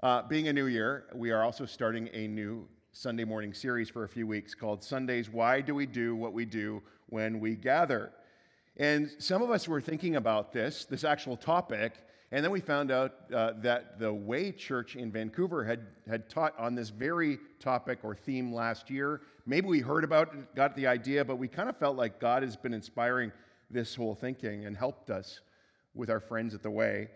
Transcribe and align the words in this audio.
Uh, 0.00 0.22
being 0.22 0.46
a 0.46 0.52
new 0.52 0.66
year, 0.66 1.06
we 1.12 1.32
are 1.32 1.42
also 1.42 1.66
starting 1.66 2.08
a 2.12 2.28
new 2.28 2.64
Sunday 2.92 3.24
morning 3.24 3.52
series 3.52 3.90
for 3.90 4.04
a 4.04 4.08
few 4.08 4.28
weeks 4.28 4.54
called 4.54 4.84
Sundays 4.84 5.28
Why 5.28 5.60
Do 5.60 5.74
We 5.74 5.86
Do 5.86 6.14
What 6.14 6.32
We 6.32 6.44
Do 6.44 6.84
When 7.08 7.40
We 7.40 7.56
Gather? 7.56 8.12
And 8.76 9.10
some 9.18 9.42
of 9.42 9.50
us 9.50 9.66
were 9.66 9.80
thinking 9.80 10.14
about 10.14 10.52
this, 10.52 10.84
this 10.84 11.02
actual 11.02 11.36
topic, 11.36 11.94
and 12.30 12.44
then 12.44 12.52
we 12.52 12.60
found 12.60 12.92
out 12.92 13.14
uh, 13.34 13.54
that 13.56 13.98
the 13.98 14.14
Way 14.14 14.52
Church 14.52 14.94
in 14.94 15.10
Vancouver 15.10 15.64
had, 15.64 15.80
had 16.08 16.30
taught 16.30 16.56
on 16.56 16.76
this 16.76 16.90
very 16.90 17.40
topic 17.58 17.98
or 18.04 18.14
theme 18.14 18.54
last 18.54 18.90
year. 18.90 19.22
Maybe 19.46 19.66
we 19.66 19.80
heard 19.80 20.04
about 20.04 20.32
it, 20.32 20.54
got 20.54 20.76
the 20.76 20.86
idea, 20.86 21.24
but 21.24 21.40
we 21.40 21.48
kind 21.48 21.68
of 21.68 21.76
felt 21.76 21.96
like 21.96 22.20
God 22.20 22.44
has 22.44 22.54
been 22.54 22.72
inspiring 22.72 23.32
this 23.68 23.96
whole 23.96 24.14
thinking 24.14 24.64
and 24.64 24.76
helped 24.76 25.10
us 25.10 25.40
with 25.92 26.08
our 26.08 26.20
friends 26.20 26.54
at 26.54 26.62
the 26.62 26.70
Way. 26.70 27.08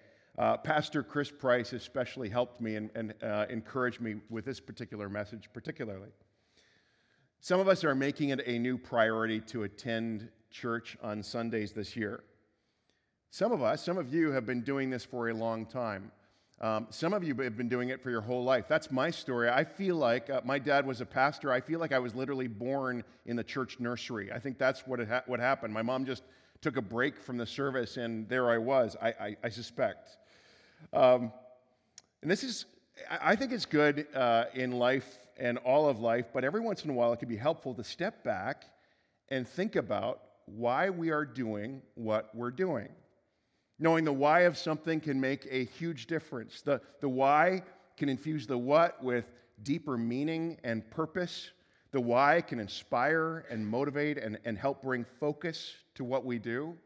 Uh, 0.42 0.56
Pastor 0.56 1.04
Chris 1.04 1.30
Price 1.30 1.72
especially 1.72 2.28
helped 2.28 2.60
me 2.60 2.74
and, 2.74 2.90
and 2.96 3.14
uh, 3.22 3.46
encouraged 3.48 4.00
me 4.00 4.16
with 4.28 4.44
this 4.44 4.58
particular 4.58 5.08
message, 5.08 5.48
particularly. 5.54 6.08
Some 7.38 7.60
of 7.60 7.68
us 7.68 7.84
are 7.84 7.94
making 7.94 8.30
it 8.30 8.40
a 8.44 8.58
new 8.58 8.76
priority 8.76 9.38
to 9.42 9.62
attend 9.62 10.28
church 10.50 10.96
on 11.00 11.22
Sundays 11.22 11.70
this 11.70 11.94
year. 11.94 12.24
Some 13.30 13.52
of 13.52 13.62
us, 13.62 13.84
some 13.84 13.96
of 13.96 14.12
you 14.12 14.32
have 14.32 14.44
been 14.44 14.62
doing 14.62 14.90
this 14.90 15.04
for 15.04 15.28
a 15.28 15.32
long 15.32 15.64
time. 15.64 16.10
Um, 16.60 16.88
some 16.90 17.14
of 17.14 17.22
you 17.22 17.36
have 17.36 17.56
been 17.56 17.68
doing 17.68 17.90
it 17.90 18.02
for 18.02 18.10
your 18.10 18.20
whole 18.20 18.42
life. 18.42 18.64
That's 18.68 18.90
my 18.90 19.12
story. 19.12 19.48
I 19.48 19.62
feel 19.62 19.94
like 19.94 20.28
uh, 20.28 20.40
my 20.44 20.58
dad 20.58 20.84
was 20.84 21.00
a 21.00 21.06
pastor. 21.06 21.52
I 21.52 21.60
feel 21.60 21.78
like 21.78 21.92
I 21.92 22.00
was 22.00 22.16
literally 22.16 22.48
born 22.48 23.04
in 23.26 23.36
the 23.36 23.44
church 23.44 23.78
nursery. 23.78 24.32
I 24.32 24.40
think 24.40 24.58
that's 24.58 24.88
what, 24.88 25.06
ha- 25.06 25.22
what 25.26 25.38
happened. 25.38 25.72
My 25.72 25.82
mom 25.82 26.04
just 26.04 26.24
took 26.62 26.76
a 26.76 26.82
break 26.82 27.20
from 27.20 27.36
the 27.36 27.46
service, 27.46 27.96
and 27.96 28.28
there 28.28 28.50
I 28.50 28.58
was, 28.58 28.96
I, 29.00 29.08
I, 29.08 29.36
I 29.44 29.48
suspect. 29.48 30.18
Um, 30.92 31.32
and 32.22 32.30
this 32.30 32.44
is, 32.44 32.66
I 33.10 33.36
think 33.36 33.52
it's 33.52 33.66
good 33.66 34.06
uh, 34.14 34.44
in 34.54 34.72
life 34.72 35.18
and 35.38 35.58
all 35.58 35.88
of 35.88 36.00
life, 36.00 36.26
but 36.32 36.44
every 36.44 36.60
once 36.60 36.84
in 36.84 36.90
a 36.90 36.92
while 36.92 37.12
it 37.12 37.18
can 37.18 37.28
be 37.28 37.36
helpful 37.36 37.74
to 37.74 37.84
step 37.84 38.22
back 38.22 38.64
and 39.28 39.48
think 39.48 39.76
about 39.76 40.20
why 40.46 40.90
we 40.90 41.10
are 41.10 41.24
doing 41.24 41.82
what 41.94 42.34
we're 42.34 42.50
doing. 42.50 42.88
Knowing 43.78 44.04
the 44.04 44.12
why 44.12 44.40
of 44.40 44.56
something 44.56 45.00
can 45.00 45.20
make 45.20 45.46
a 45.50 45.64
huge 45.64 46.06
difference. 46.06 46.60
The, 46.62 46.80
the 47.00 47.08
why 47.08 47.62
can 47.96 48.08
infuse 48.08 48.46
the 48.46 48.58
what 48.58 49.02
with 49.02 49.24
deeper 49.62 49.96
meaning 49.96 50.58
and 50.64 50.88
purpose. 50.90 51.50
The 51.90 52.00
why 52.00 52.40
can 52.40 52.58
inspire 52.58 53.44
and 53.50 53.66
motivate 53.66 54.18
and, 54.18 54.38
and 54.44 54.56
help 54.56 54.82
bring 54.82 55.04
focus 55.18 55.72
to 55.94 56.04
what 56.04 56.24
we 56.24 56.38
do. 56.38 56.76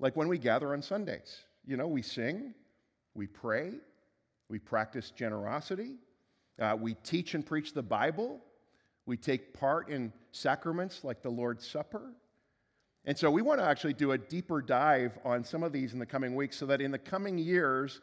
Like 0.00 0.16
when 0.16 0.28
we 0.28 0.38
gather 0.38 0.72
on 0.72 0.82
Sundays, 0.82 1.42
you 1.64 1.76
know, 1.76 1.86
we 1.86 2.02
sing, 2.02 2.54
we 3.14 3.26
pray, 3.26 3.72
we 4.48 4.58
practice 4.58 5.10
generosity, 5.10 5.96
uh, 6.60 6.76
we 6.78 6.94
teach 6.94 7.34
and 7.34 7.44
preach 7.44 7.74
the 7.74 7.82
Bible, 7.82 8.40
we 9.06 9.16
take 9.16 9.52
part 9.52 9.88
in 9.88 10.12
sacraments 10.30 11.04
like 11.04 11.22
the 11.22 11.30
Lord's 11.30 11.66
Supper. 11.66 12.12
And 13.04 13.18
so 13.18 13.30
we 13.30 13.42
want 13.42 13.58
to 13.58 13.66
actually 13.66 13.94
do 13.94 14.12
a 14.12 14.18
deeper 14.18 14.62
dive 14.62 15.18
on 15.24 15.42
some 15.42 15.64
of 15.64 15.72
these 15.72 15.92
in 15.92 15.98
the 15.98 16.06
coming 16.06 16.36
weeks 16.36 16.56
so 16.56 16.66
that 16.66 16.80
in 16.80 16.92
the 16.92 16.98
coming 16.98 17.36
years, 17.36 18.00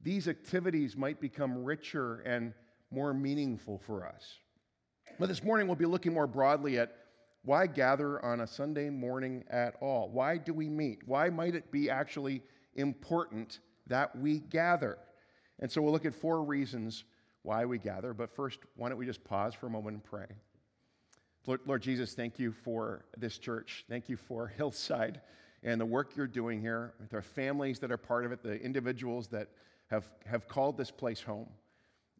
these 0.00 0.28
activities 0.28 0.96
might 0.96 1.20
become 1.20 1.64
richer 1.64 2.20
and 2.20 2.54
more 2.90 3.12
meaningful 3.12 3.78
for 3.78 4.06
us. 4.06 4.38
But 5.18 5.28
this 5.28 5.42
morning, 5.42 5.66
we'll 5.66 5.76
be 5.76 5.86
looking 5.86 6.14
more 6.14 6.28
broadly 6.28 6.78
at 6.78 6.94
why 7.44 7.66
gather 7.66 8.24
on 8.24 8.40
a 8.40 8.46
Sunday 8.46 8.90
morning 8.90 9.44
at 9.50 9.74
all? 9.80 10.10
Why 10.10 10.36
do 10.36 10.52
we 10.52 10.68
meet? 10.68 11.00
Why 11.06 11.30
might 11.30 11.54
it 11.54 11.72
be 11.72 11.90
actually 11.90 12.42
important 12.74 13.58
that 13.88 14.16
we 14.16 14.38
gather. 14.38 14.98
And 15.58 15.70
so 15.70 15.82
we'll 15.82 15.92
look 15.92 16.06
at 16.06 16.14
four 16.14 16.42
reasons 16.44 17.04
why 17.42 17.64
we 17.64 17.78
gather. 17.78 18.14
But 18.14 18.34
first, 18.34 18.60
why 18.76 18.88
don't 18.88 18.98
we 18.98 19.06
just 19.06 19.24
pause 19.24 19.54
for 19.54 19.66
a 19.66 19.70
moment 19.70 19.94
and 19.94 20.04
pray? 20.04 20.26
Lord, 21.46 21.60
Lord 21.66 21.82
Jesus, 21.82 22.14
thank 22.14 22.38
you 22.38 22.52
for 22.52 23.04
this 23.16 23.38
church. 23.38 23.84
Thank 23.88 24.08
you 24.08 24.16
for 24.16 24.46
Hillside 24.56 25.20
and 25.62 25.80
the 25.80 25.86
work 25.86 26.16
you're 26.16 26.26
doing 26.26 26.60
here 26.60 26.94
with 27.00 27.12
our 27.14 27.22
families 27.22 27.78
that 27.80 27.90
are 27.90 27.96
part 27.96 28.24
of 28.24 28.32
it, 28.32 28.42
the 28.42 28.60
individuals 28.60 29.28
that 29.28 29.48
have, 29.90 30.08
have 30.26 30.46
called 30.46 30.76
this 30.76 30.90
place 30.90 31.20
home. 31.20 31.48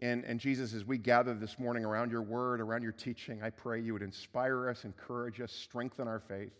And, 0.00 0.24
and 0.24 0.38
Jesus, 0.38 0.74
as 0.74 0.84
we 0.84 0.96
gather 0.96 1.34
this 1.34 1.58
morning 1.58 1.84
around 1.84 2.10
your 2.10 2.22
word, 2.22 2.60
around 2.60 2.82
your 2.82 2.92
teaching, 2.92 3.42
I 3.42 3.50
pray 3.50 3.80
you 3.80 3.92
would 3.92 4.02
inspire 4.02 4.68
us, 4.68 4.84
encourage 4.84 5.40
us, 5.40 5.52
strengthen 5.52 6.06
our 6.06 6.20
faith. 6.20 6.52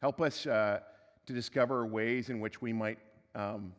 Help 0.00 0.20
us 0.20 0.46
uh, 0.46 0.80
to 1.26 1.32
discover 1.32 1.86
ways 1.86 2.28
in 2.28 2.40
which 2.40 2.60
we 2.60 2.72
might 2.72 2.98
um, 3.34 3.72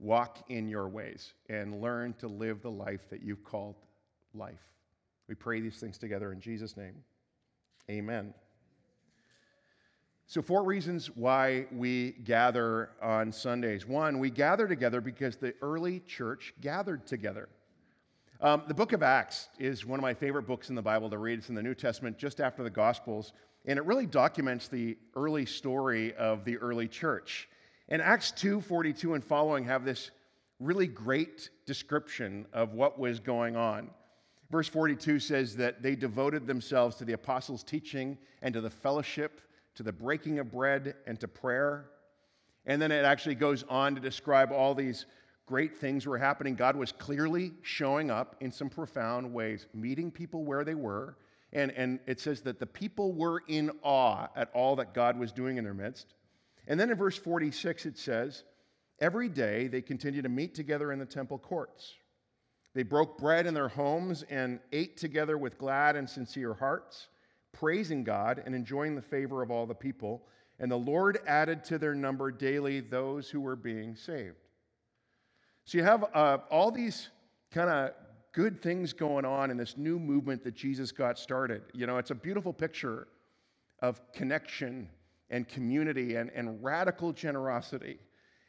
walk 0.00 0.38
in 0.48 0.68
your 0.68 0.88
ways 0.88 1.34
and 1.48 1.80
learn 1.80 2.14
to 2.14 2.26
live 2.26 2.62
the 2.62 2.70
life 2.70 3.08
that 3.10 3.22
you've 3.22 3.44
called 3.44 3.76
life. 4.34 4.72
We 5.28 5.34
pray 5.34 5.60
these 5.60 5.76
things 5.76 5.98
together 5.98 6.32
in 6.32 6.40
Jesus' 6.40 6.76
name. 6.76 6.96
Amen. 7.88 8.34
So, 10.26 10.40
four 10.40 10.62
reasons 10.62 11.08
why 11.16 11.66
we 11.72 12.12
gather 12.24 12.90
on 13.02 13.32
Sundays. 13.32 13.86
One, 13.86 14.20
we 14.20 14.30
gather 14.30 14.68
together 14.68 15.00
because 15.00 15.36
the 15.36 15.54
early 15.60 16.00
church 16.06 16.54
gathered 16.60 17.06
together. 17.06 17.48
Um, 18.40 18.62
the 18.68 18.74
book 18.74 18.92
of 18.92 19.02
Acts 19.02 19.48
is 19.58 19.84
one 19.84 19.98
of 19.98 20.02
my 20.02 20.14
favorite 20.14 20.46
books 20.46 20.70
in 20.70 20.76
the 20.76 20.82
Bible 20.82 21.10
to 21.10 21.18
read. 21.18 21.40
It's 21.40 21.48
in 21.48 21.54
the 21.54 21.62
New 21.62 21.74
Testament 21.74 22.16
just 22.16 22.40
after 22.40 22.62
the 22.62 22.70
Gospels, 22.70 23.32
and 23.66 23.76
it 23.76 23.84
really 23.84 24.06
documents 24.06 24.68
the 24.68 24.96
early 25.16 25.44
story 25.44 26.14
of 26.14 26.44
the 26.44 26.56
early 26.58 26.86
church. 26.88 27.48
And 27.90 28.00
Acts 28.00 28.30
2 28.32 28.60
42 28.60 29.14
and 29.14 29.24
following 29.24 29.64
have 29.64 29.84
this 29.84 30.10
really 30.60 30.86
great 30.86 31.50
description 31.66 32.46
of 32.52 32.74
what 32.74 32.98
was 32.98 33.18
going 33.18 33.56
on. 33.56 33.90
Verse 34.50 34.68
42 34.68 35.20
says 35.20 35.56
that 35.56 35.82
they 35.82 35.94
devoted 35.94 36.46
themselves 36.46 36.96
to 36.96 37.04
the 37.04 37.12
apostles' 37.12 37.62
teaching 37.62 38.18
and 38.42 38.52
to 38.54 38.60
the 38.60 38.70
fellowship, 38.70 39.40
to 39.76 39.82
the 39.82 39.92
breaking 39.92 40.38
of 40.38 40.50
bread, 40.50 40.94
and 41.06 41.18
to 41.20 41.28
prayer. 41.28 41.90
And 42.66 42.82
then 42.82 42.92
it 42.92 43.04
actually 43.04 43.36
goes 43.36 43.64
on 43.68 43.94
to 43.94 44.00
describe 44.00 44.52
all 44.52 44.74
these 44.74 45.06
great 45.46 45.78
things 45.78 46.06
were 46.06 46.18
happening. 46.18 46.54
God 46.54 46.76
was 46.76 46.92
clearly 46.92 47.52
showing 47.62 48.10
up 48.10 48.36
in 48.40 48.52
some 48.52 48.68
profound 48.68 49.32
ways, 49.32 49.66
meeting 49.74 50.10
people 50.10 50.44
where 50.44 50.64
they 50.64 50.74
were. 50.74 51.16
And, 51.52 51.72
and 51.72 51.98
it 52.06 52.20
says 52.20 52.42
that 52.42 52.60
the 52.60 52.66
people 52.66 53.12
were 53.12 53.42
in 53.48 53.70
awe 53.82 54.28
at 54.36 54.50
all 54.52 54.76
that 54.76 54.94
God 54.94 55.18
was 55.18 55.32
doing 55.32 55.56
in 55.56 55.64
their 55.64 55.74
midst. 55.74 56.14
And 56.70 56.78
then 56.78 56.88
in 56.88 56.96
verse 56.96 57.18
46, 57.18 57.84
it 57.84 57.98
says, 57.98 58.44
Every 59.00 59.28
day 59.28 59.66
they 59.66 59.82
continued 59.82 60.22
to 60.22 60.28
meet 60.28 60.54
together 60.54 60.92
in 60.92 61.00
the 61.00 61.04
temple 61.04 61.36
courts. 61.36 61.94
They 62.74 62.84
broke 62.84 63.18
bread 63.18 63.46
in 63.46 63.54
their 63.54 63.68
homes 63.68 64.22
and 64.30 64.60
ate 64.70 64.96
together 64.96 65.36
with 65.36 65.58
glad 65.58 65.96
and 65.96 66.08
sincere 66.08 66.54
hearts, 66.54 67.08
praising 67.52 68.04
God 68.04 68.40
and 68.46 68.54
enjoying 68.54 68.94
the 68.94 69.02
favor 69.02 69.42
of 69.42 69.50
all 69.50 69.66
the 69.66 69.74
people. 69.74 70.22
And 70.60 70.70
the 70.70 70.76
Lord 70.76 71.18
added 71.26 71.64
to 71.64 71.78
their 71.78 71.96
number 71.96 72.30
daily 72.30 72.78
those 72.78 73.28
who 73.28 73.40
were 73.40 73.56
being 73.56 73.96
saved. 73.96 74.36
So 75.64 75.76
you 75.76 75.82
have 75.82 76.04
uh, 76.14 76.38
all 76.52 76.70
these 76.70 77.08
kind 77.50 77.68
of 77.68 77.90
good 78.30 78.62
things 78.62 78.92
going 78.92 79.24
on 79.24 79.50
in 79.50 79.56
this 79.56 79.76
new 79.76 79.98
movement 79.98 80.44
that 80.44 80.54
Jesus 80.54 80.92
got 80.92 81.18
started. 81.18 81.62
You 81.74 81.88
know, 81.88 81.98
it's 81.98 82.12
a 82.12 82.14
beautiful 82.14 82.52
picture 82.52 83.08
of 83.80 84.00
connection 84.12 84.88
and 85.30 85.48
community 85.48 86.16
and, 86.16 86.30
and 86.34 86.62
radical 86.62 87.12
generosity. 87.12 87.98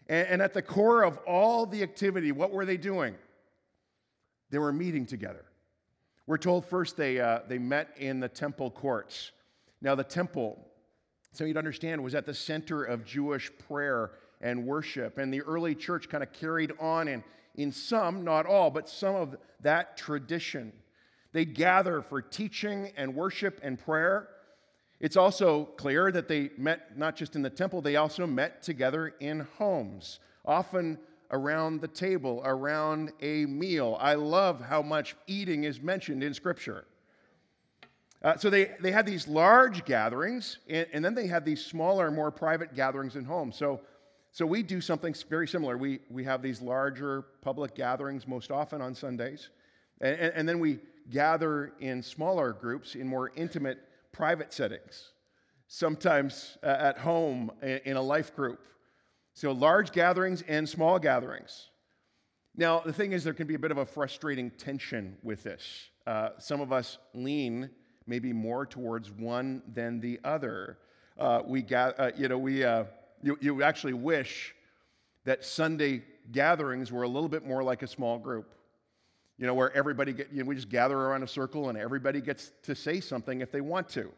And, 0.07 0.27
and 0.27 0.41
at 0.41 0.53
the 0.53 0.61
core 0.61 1.03
of 1.03 1.17
all 1.27 1.65
the 1.65 1.83
activity, 1.83 2.31
what 2.31 2.51
were 2.51 2.65
they 2.65 2.77
doing? 2.77 3.15
They 4.49 4.57
were 4.57 4.73
meeting 4.73 5.05
together. 5.05 5.45
We're 6.27 6.37
told 6.37 6.65
first 6.65 6.97
they, 6.97 7.19
uh, 7.19 7.39
they 7.47 7.57
met 7.57 7.95
in 7.97 8.19
the 8.19 8.29
temple 8.29 8.71
courts. 8.71 9.31
Now, 9.81 9.95
the 9.95 10.03
temple, 10.03 10.59
so 11.33 11.45
you'd 11.45 11.57
understand, 11.57 12.03
was 12.03 12.15
at 12.15 12.25
the 12.25 12.33
center 12.33 12.83
of 12.83 13.05
Jewish 13.05 13.51
prayer 13.67 14.11
and 14.41 14.65
worship. 14.65 15.17
And 15.17 15.33
the 15.33 15.41
early 15.41 15.75
church 15.75 16.09
kind 16.09 16.23
of 16.23 16.31
carried 16.33 16.73
on 16.79 17.07
in, 17.07 17.23
in 17.55 17.71
some, 17.71 18.23
not 18.23 18.45
all, 18.45 18.69
but 18.69 18.89
some 18.89 19.15
of 19.15 19.35
that 19.61 19.97
tradition. 19.97 20.73
They'd 21.33 21.53
gather 21.55 22.01
for 22.01 22.21
teaching 22.21 22.91
and 22.97 23.15
worship 23.15 23.59
and 23.63 23.79
prayer. 23.79 24.29
It's 25.01 25.17
also 25.17 25.65
clear 25.77 26.11
that 26.11 26.27
they 26.27 26.51
met 26.57 26.95
not 26.95 27.15
just 27.15 27.35
in 27.35 27.41
the 27.41 27.49
temple, 27.49 27.81
they 27.81 27.95
also 27.95 28.27
met 28.27 28.61
together 28.61 29.15
in 29.19 29.47
homes, 29.57 30.19
often 30.45 30.99
around 31.31 31.81
the 31.81 31.87
table, 31.87 32.41
around 32.45 33.11
a 33.19 33.47
meal. 33.47 33.97
I 33.99 34.13
love 34.13 34.61
how 34.61 34.83
much 34.83 35.15
eating 35.25 35.63
is 35.63 35.81
mentioned 35.81 36.23
in 36.23 36.35
Scripture. 36.35 36.85
Uh, 38.21 38.37
so 38.37 38.51
they, 38.51 38.73
they 38.79 38.91
had 38.91 39.07
these 39.07 39.27
large 39.27 39.83
gatherings, 39.85 40.59
and, 40.69 40.85
and, 40.93 41.03
then 41.03 41.15
they 41.15 41.25
had 41.25 41.43
these 41.43 41.65
smaller, 41.65 42.11
more 42.11 42.29
private 42.29 42.75
gatherings 42.75 43.15
in 43.15 43.25
homes. 43.25 43.55
So, 43.55 43.81
so 44.31 44.45
we 44.45 44.61
do 44.61 44.79
something 44.79 45.15
very 45.27 45.47
similar. 45.47 45.79
We, 45.79 46.01
we 46.11 46.23
have 46.25 46.43
these 46.43 46.61
larger 46.61 47.23
public 47.41 47.73
gatherings 47.73 48.27
most 48.27 48.51
often 48.51 48.79
on 48.79 48.93
Sundays, 48.93 49.49
and, 49.99 50.15
and, 50.15 50.33
and 50.35 50.49
then 50.49 50.59
we 50.59 50.77
gather 51.09 51.73
in 51.79 52.03
smaller 52.03 52.53
groups 52.53 52.93
in 52.93 53.07
more 53.07 53.31
intimate 53.35 53.79
private 54.11 54.53
settings, 54.53 55.11
sometimes 55.67 56.57
uh, 56.63 56.67
at 56.67 56.97
home 56.97 57.51
in 57.61 57.97
a 57.97 58.01
life 58.01 58.35
group. 58.35 58.59
So, 59.33 59.51
large 59.51 59.91
gatherings 59.91 60.43
and 60.47 60.67
small 60.67 60.99
gatherings. 60.99 61.69
Now, 62.55 62.81
the 62.81 62.91
thing 62.91 63.13
is, 63.13 63.23
there 63.23 63.33
can 63.33 63.47
be 63.47 63.55
a 63.55 63.59
bit 63.59 63.71
of 63.71 63.77
a 63.77 63.85
frustrating 63.85 64.51
tension 64.51 65.17
with 65.23 65.43
this. 65.43 65.89
Uh, 66.05 66.29
some 66.37 66.59
of 66.59 66.73
us 66.73 66.97
lean 67.13 67.69
maybe 68.07 68.33
more 68.33 68.65
towards 68.65 69.09
one 69.11 69.61
than 69.73 69.99
the 70.01 70.19
other. 70.23 70.79
Uh, 71.17 71.41
we 71.45 71.63
uh, 71.73 72.11
you 72.17 72.27
know, 72.27 72.37
we, 72.37 72.63
uh, 72.63 72.83
you, 73.21 73.37
you 73.39 73.63
actually 73.63 73.93
wish 73.93 74.53
that 75.23 75.45
Sunday 75.45 76.03
gatherings 76.31 76.91
were 76.91 77.03
a 77.03 77.07
little 77.07 77.29
bit 77.29 77.45
more 77.45 77.63
like 77.63 77.83
a 77.83 77.87
small 77.87 78.17
group. 78.17 78.53
You 79.41 79.47
know, 79.47 79.55
where 79.55 79.75
everybody 79.75 80.13
get, 80.13 80.31
you 80.31 80.43
know, 80.43 80.47
we 80.47 80.53
just 80.53 80.69
gather 80.69 80.95
around 80.95 81.23
a 81.23 81.27
circle 81.27 81.69
and 81.69 81.77
everybody 81.77 82.21
gets 82.21 82.51
to 82.61 82.75
say 82.75 82.99
something 82.99 83.41
if 83.41 83.51
they 83.51 83.59
want 83.59 83.89
to. 83.89 84.11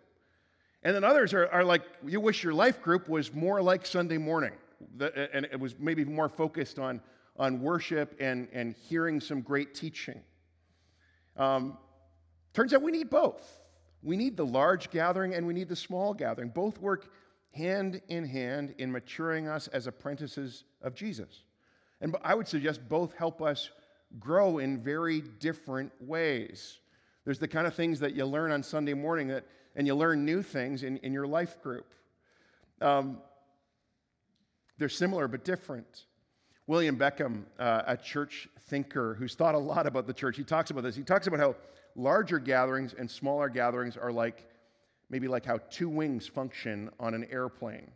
And 0.84 0.94
then 0.94 1.06
others 1.06 1.34
are, 1.34 1.48
are 1.48 1.64
like, 1.64 1.82
you 2.06 2.20
wish 2.20 2.44
your 2.44 2.54
life 2.54 2.82
group 2.82 3.08
was 3.08 3.34
more 3.34 3.62
like 3.62 3.86
Sunday 3.86 4.18
morning, 4.18 4.52
and 5.00 5.48
it 5.50 5.58
was 5.58 5.80
maybe 5.80 6.04
more 6.04 6.28
focused 6.28 6.78
on, 6.78 7.00
on 7.38 7.62
worship 7.62 8.18
and, 8.20 8.50
and 8.52 8.76
hearing 8.90 9.22
some 9.22 9.40
great 9.40 9.74
teaching. 9.74 10.20
Um, 11.38 11.78
turns 12.54 12.74
out 12.74 12.82
we 12.82 12.92
need 12.92 13.10
both. 13.10 13.62
We 14.02 14.18
need 14.18 14.36
the 14.36 14.46
large 14.46 14.92
gathering 14.92 15.36
and 15.36 15.48
we 15.48 15.54
need 15.54 15.70
the 15.70 15.76
small 15.78 16.14
gathering. 16.14 16.50
Both 16.50 16.80
work 16.80 17.14
hand 17.54 18.02
in 18.10 18.26
hand 18.26 18.76
in 18.78 18.92
maturing 18.92 19.48
us 19.48 19.70
as 19.70 19.88
apprentices 19.88 20.66
of 20.82 20.96
Jesus. 20.96 21.46
And 22.02 22.14
I 22.26 22.36
would 22.36 22.50
suggest 22.50 22.90
both 22.90 23.14
help 23.14 23.42
us 23.42 23.70
grow 24.20 24.60
in 24.60 24.82
very 24.82 25.22
different 25.22 25.92
ways. 26.00 26.80
There's 27.26 27.40
the 27.40 27.48
kind 27.48 27.68
of 27.68 27.74
things 27.74 28.00
that 28.02 28.14
you 28.16 28.26
learn 28.26 28.52
on 28.52 28.64
Sunday 28.64 28.94
morning 28.94 29.28
that, 29.30 29.46
and 29.76 29.88
you 29.88 29.96
learn 29.96 30.26
new 30.26 30.42
things 30.42 30.84
in, 30.84 30.98
in 30.98 31.14
your 31.14 31.26
life 31.28 31.62
group. 31.62 31.94
Um, 32.82 33.20
they're 34.78 34.90
similar 34.90 35.28
but 35.28 35.44
different. 35.44 36.06
William 36.68 36.98
Beckham, 36.98 37.44
uh, 37.60 37.84
a 37.88 37.98
church 37.98 38.48
thinker 38.68 39.16
who's 39.16 39.36
thought 39.36 39.56
a 39.56 39.60
lot 39.60 39.86
about 39.88 40.08
the 40.08 40.14
church, 40.14 40.38
he 40.38 40.44
talks 40.44 40.72
about 40.72 40.84
this. 40.84 40.96
He 40.96 41.04
talks 41.04 41.28
about 41.28 41.40
how 41.40 41.56
larger 41.96 42.40
gatherings 42.40 42.94
and 42.98 43.10
smaller 43.10 43.50
gatherings 43.50 43.98
are 43.98 44.12
like 44.12 44.48
maybe 45.10 45.28
like 45.28 45.46
how 45.46 45.60
two 45.70 45.90
wings 45.90 46.28
function 46.28 46.90
on 47.00 47.14
an 47.14 47.26
airplane. 47.30 47.92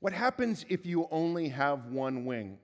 What 0.00 0.12
happens 0.12 0.64
if 0.68 0.86
you 0.86 1.08
only 1.10 1.48
have 1.48 1.86
one 1.86 2.24
wing? 2.24 2.58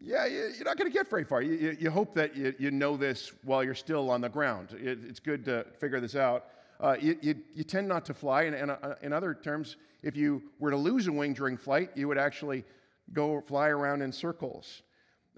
Yeah, 0.00 0.26
you're 0.26 0.64
not 0.64 0.76
going 0.76 0.90
to 0.90 0.96
get 0.96 1.10
very 1.10 1.24
far. 1.24 1.42
You, 1.42 1.76
you 1.78 1.90
hope 1.90 2.14
that 2.14 2.36
you, 2.36 2.54
you, 2.58 2.70
know 2.70 2.96
this 2.96 3.32
while 3.42 3.64
you're 3.64 3.74
still 3.74 4.10
on 4.10 4.20
the 4.20 4.28
ground. 4.28 4.76
It, 4.80 5.00
it's 5.04 5.18
good 5.18 5.44
to 5.46 5.66
figure 5.78 5.98
this 5.98 6.14
out. 6.14 6.46
Uh, 6.80 6.94
you, 7.00 7.64
tend 7.64 7.88
not 7.88 8.04
to 8.04 8.14
fly, 8.14 8.44
and, 8.44 8.54
and 8.54 8.70
uh, 8.70 8.94
in 9.02 9.12
other 9.12 9.34
terms, 9.34 9.76
if 10.02 10.16
you 10.16 10.40
were 10.60 10.70
to 10.70 10.76
lose 10.76 11.08
a 11.08 11.12
wing 11.12 11.32
during 11.32 11.56
flight, 11.56 11.90
you 11.96 12.06
would 12.06 12.18
actually 12.18 12.64
go 13.12 13.40
fly 13.40 13.68
around 13.68 14.02
in 14.02 14.12
circles. 14.12 14.82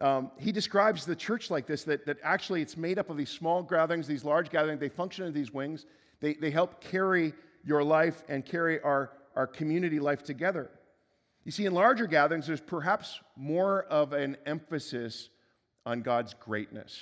Um, 0.03 0.31
he 0.39 0.53
describes 0.53 1.06
the 1.06 1.17
church 1.17 1.51
like 1.51 1.67
this 1.67 1.85
that, 1.85 2.05
that 2.05 2.19
actually 2.23 2.61
it's 2.61 2.77
made 2.77 2.99
up 2.99 3.09
of 3.09 3.17
these 3.17 3.31
small 3.31 3.63
gatherings, 3.63 4.06
these 4.06 4.25
large 4.25 4.51
gatherings. 4.51 4.81
They 4.81 4.89
function 4.91 5.25
as 5.27 5.33
these 5.33 5.53
wings, 5.53 5.87
they, 6.21 6.35
they 6.35 6.51
help 6.51 6.83
carry 6.83 7.33
your 7.65 7.83
life 7.83 8.23
and 8.29 8.45
carry 8.45 8.81
our, 8.83 9.13
our 9.37 9.47
community 9.47 10.01
life 10.01 10.23
together. 10.23 10.71
You 11.45 11.53
see, 11.53 11.67
in 11.67 11.75
larger 11.75 12.07
gatherings, 12.07 12.47
there's 12.47 12.61
perhaps 12.61 13.21
more 13.37 13.85
of 13.85 14.13
an 14.13 14.37
emphasis 14.47 15.31
on 15.87 16.03
God's 16.03 16.35
greatness, 16.35 17.01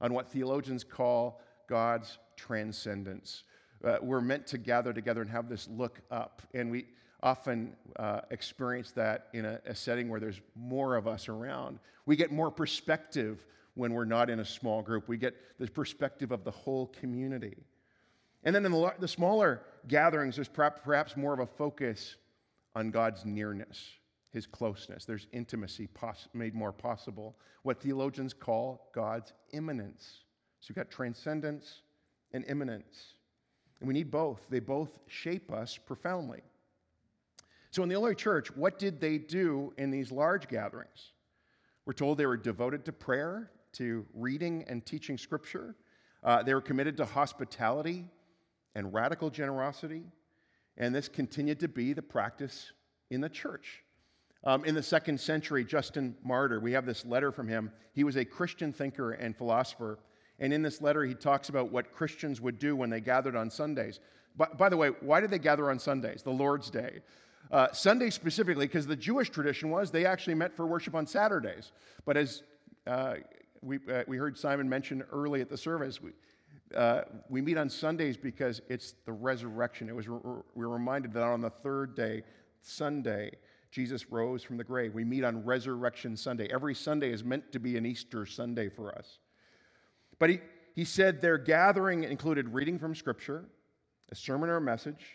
on 0.00 0.12
what 0.12 0.28
theologians 0.28 0.84
call 0.84 1.40
God's 1.68 2.18
transcendence. 2.36 3.44
Uh, 3.84 3.98
we're 4.02 4.20
meant 4.20 4.46
to 4.48 4.58
gather 4.58 4.92
together 4.92 5.22
and 5.22 5.30
have 5.30 5.48
this 5.48 5.68
look 5.68 6.00
up. 6.10 6.42
And 6.52 6.70
we, 6.70 6.86
often 7.22 7.76
uh, 7.96 8.20
experience 8.30 8.92
that 8.92 9.28
in 9.32 9.44
a, 9.44 9.60
a 9.66 9.74
setting 9.74 10.08
where 10.08 10.20
there's 10.20 10.40
more 10.54 10.96
of 10.96 11.06
us 11.06 11.28
around. 11.28 11.78
We 12.06 12.16
get 12.16 12.32
more 12.32 12.50
perspective 12.50 13.44
when 13.74 13.92
we're 13.92 14.04
not 14.04 14.30
in 14.30 14.40
a 14.40 14.44
small 14.44 14.82
group. 14.82 15.08
We 15.08 15.16
get 15.16 15.34
the 15.58 15.66
perspective 15.66 16.32
of 16.32 16.44
the 16.44 16.50
whole 16.50 16.86
community. 16.86 17.56
And 18.42 18.54
then 18.54 18.64
in 18.64 18.72
the, 18.72 18.94
the 18.98 19.08
smaller 19.08 19.62
gatherings, 19.86 20.36
there's 20.36 20.48
perhaps 20.48 21.16
more 21.16 21.32
of 21.32 21.40
a 21.40 21.46
focus 21.46 22.16
on 22.74 22.90
God's 22.90 23.24
nearness, 23.24 23.88
his 24.30 24.46
closeness. 24.46 25.04
There's 25.04 25.26
intimacy 25.32 25.88
made 26.32 26.54
more 26.54 26.72
possible, 26.72 27.36
what 27.62 27.80
theologians 27.80 28.32
call 28.32 28.90
God's 28.94 29.32
immanence. 29.52 30.24
So 30.60 30.66
you've 30.68 30.76
got 30.76 30.90
transcendence 30.90 31.82
and 32.32 32.44
immanence. 32.46 33.14
And 33.80 33.88
we 33.88 33.94
need 33.94 34.10
both. 34.10 34.40
They 34.50 34.60
both 34.60 34.90
shape 35.06 35.50
us 35.50 35.78
profoundly. 35.78 36.42
So, 37.70 37.82
in 37.82 37.88
the 37.88 37.94
early 37.94 38.14
church, 38.14 38.54
what 38.56 38.78
did 38.78 39.00
they 39.00 39.16
do 39.16 39.72
in 39.78 39.90
these 39.90 40.10
large 40.10 40.48
gatherings? 40.48 41.12
We're 41.86 41.92
told 41.92 42.18
they 42.18 42.26
were 42.26 42.36
devoted 42.36 42.84
to 42.86 42.92
prayer, 42.92 43.50
to 43.74 44.04
reading 44.12 44.64
and 44.68 44.84
teaching 44.84 45.16
scripture. 45.16 45.76
Uh, 46.22 46.42
they 46.42 46.52
were 46.52 46.60
committed 46.60 46.96
to 46.98 47.04
hospitality 47.04 48.06
and 48.74 48.92
radical 48.92 49.30
generosity. 49.30 50.02
And 50.80 50.94
this 50.94 51.08
continued 51.08 51.60
to 51.60 51.68
be 51.68 51.92
the 51.92 52.02
practice 52.02 52.72
in 53.10 53.20
the 53.20 53.28
church. 53.28 53.84
Um, 54.44 54.64
in 54.64 54.74
the 54.74 54.82
second 54.82 55.20
century, 55.20 55.62
Justin 55.62 56.16
Martyr, 56.24 56.58
we 56.58 56.72
have 56.72 56.86
this 56.86 57.04
letter 57.04 57.30
from 57.30 57.46
him. 57.46 57.70
He 57.92 58.02
was 58.02 58.16
a 58.16 58.24
Christian 58.24 58.72
thinker 58.72 59.12
and 59.12 59.36
philosopher. 59.36 59.98
And 60.38 60.54
in 60.54 60.62
this 60.62 60.80
letter, 60.80 61.04
he 61.04 61.12
talks 61.12 61.50
about 61.50 61.70
what 61.70 61.92
Christians 61.92 62.40
would 62.40 62.58
do 62.58 62.74
when 62.74 62.88
they 62.88 63.00
gathered 63.00 63.36
on 63.36 63.50
Sundays. 63.50 64.00
By, 64.36 64.46
by 64.56 64.68
the 64.70 64.76
way, 64.78 64.88
why 65.00 65.20
did 65.20 65.30
they 65.30 65.38
gather 65.38 65.70
on 65.70 65.78
Sundays, 65.78 66.22
the 66.22 66.30
Lord's 66.30 66.70
Day? 66.70 67.00
Uh, 67.50 67.70
Sunday 67.72 68.08
specifically, 68.08 68.66
because 68.66 68.86
the 68.86 68.96
Jewish 68.96 69.28
tradition 69.28 69.68
was 69.68 69.90
they 69.90 70.06
actually 70.06 70.34
met 70.34 70.56
for 70.56 70.66
worship 70.66 70.94
on 70.94 71.06
Saturdays. 71.06 71.72
But 72.06 72.16
as 72.16 72.42
uh, 72.86 73.16
we, 73.60 73.80
uh, 73.92 74.04
we 74.08 74.16
heard 74.16 74.38
Simon 74.38 74.66
mention 74.66 75.04
early 75.12 75.42
at 75.42 75.50
the 75.50 75.58
service, 75.58 76.00
we, 76.00 76.12
uh, 76.76 77.02
we 77.28 77.40
meet 77.40 77.58
on 77.58 77.68
Sundays 77.68 78.16
because 78.16 78.60
it's 78.68 78.94
the 79.04 79.12
resurrection. 79.12 79.88
It 79.88 79.94
was 79.94 80.08
re- 80.08 80.42
we're 80.54 80.68
reminded 80.68 81.12
that 81.14 81.22
on 81.22 81.40
the 81.40 81.50
third 81.50 81.94
day, 81.94 82.22
Sunday, 82.62 83.32
Jesus 83.70 84.10
rose 84.10 84.42
from 84.42 84.56
the 84.56 84.64
grave. 84.64 84.94
We 84.94 85.04
meet 85.04 85.24
on 85.24 85.44
Resurrection 85.44 86.16
Sunday. 86.16 86.48
Every 86.52 86.74
Sunday 86.74 87.12
is 87.12 87.24
meant 87.24 87.52
to 87.52 87.60
be 87.60 87.76
an 87.76 87.86
Easter 87.86 88.26
Sunday 88.26 88.68
for 88.68 88.96
us. 88.96 89.18
But 90.18 90.30
he, 90.30 90.40
he 90.74 90.84
said 90.84 91.20
their 91.20 91.38
gathering 91.38 92.04
included 92.04 92.48
reading 92.48 92.78
from 92.78 92.94
Scripture, 92.94 93.44
a 94.10 94.14
sermon 94.14 94.50
or 94.50 94.56
a 94.56 94.60
message, 94.60 95.06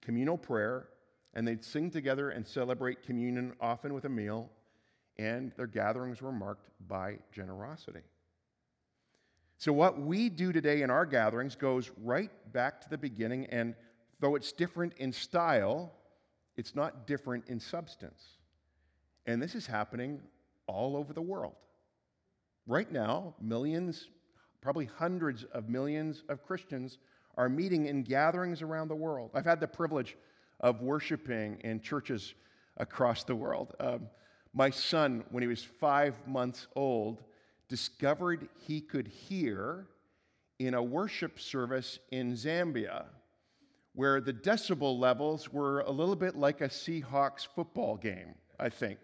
communal 0.00 0.38
prayer, 0.38 0.88
and 1.34 1.46
they'd 1.46 1.64
sing 1.64 1.90
together 1.90 2.30
and 2.30 2.46
celebrate 2.46 3.02
communion, 3.02 3.52
often 3.60 3.92
with 3.92 4.06
a 4.06 4.08
meal, 4.08 4.50
and 5.18 5.52
their 5.56 5.66
gatherings 5.66 6.22
were 6.22 6.32
marked 6.32 6.70
by 6.88 7.18
generosity. 7.32 8.00
So, 9.58 9.72
what 9.72 9.98
we 10.00 10.28
do 10.28 10.52
today 10.52 10.82
in 10.82 10.90
our 10.90 11.06
gatherings 11.06 11.56
goes 11.56 11.90
right 12.02 12.30
back 12.52 12.80
to 12.82 12.90
the 12.90 12.98
beginning, 12.98 13.46
and 13.46 13.74
though 14.20 14.34
it's 14.34 14.52
different 14.52 14.92
in 14.98 15.12
style, 15.12 15.92
it's 16.56 16.74
not 16.74 17.06
different 17.06 17.44
in 17.48 17.58
substance. 17.58 18.22
And 19.26 19.40
this 19.40 19.54
is 19.54 19.66
happening 19.66 20.20
all 20.66 20.96
over 20.96 21.12
the 21.12 21.22
world. 21.22 21.54
Right 22.66 22.90
now, 22.90 23.34
millions, 23.40 24.08
probably 24.60 24.84
hundreds 24.84 25.44
of 25.44 25.68
millions 25.68 26.22
of 26.28 26.44
Christians 26.44 26.98
are 27.36 27.48
meeting 27.48 27.86
in 27.86 28.02
gatherings 28.02 28.60
around 28.60 28.88
the 28.88 28.96
world. 28.96 29.30
I've 29.34 29.44
had 29.44 29.60
the 29.60 29.68
privilege 29.68 30.16
of 30.60 30.80
worshiping 30.82 31.60
in 31.64 31.80
churches 31.80 32.34
across 32.76 33.24
the 33.24 33.34
world. 33.34 33.74
Um, 33.80 34.08
my 34.52 34.70
son, 34.70 35.24
when 35.30 35.42
he 35.42 35.46
was 35.46 35.62
five 35.62 36.14
months 36.26 36.66
old, 36.76 37.22
discovered 37.68 38.48
he 38.66 38.80
could 38.80 39.08
hear 39.08 39.86
in 40.58 40.74
a 40.74 40.82
worship 40.82 41.38
service 41.38 41.98
in 42.10 42.32
Zambia 42.32 43.06
where 43.94 44.20
the 44.20 44.32
decibel 44.32 44.98
levels 44.98 45.52
were 45.52 45.80
a 45.80 45.90
little 45.90 46.16
bit 46.16 46.36
like 46.36 46.60
a 46.60 46.68
Seahawks 46.68 47.46
football 47.46 47.96
game, 47.96 48.34
I 48.60 48.68
think, 48.68 48.98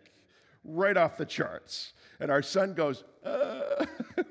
right 0.65 0.97
off 0.97 1.17
the 1.17 1.25
charts. 1.25 1.95
And 2.21 2.31
our 2.31 2.43
son 2.43 2.75
goes, 2.75 3.05
uh. 3.25 3.87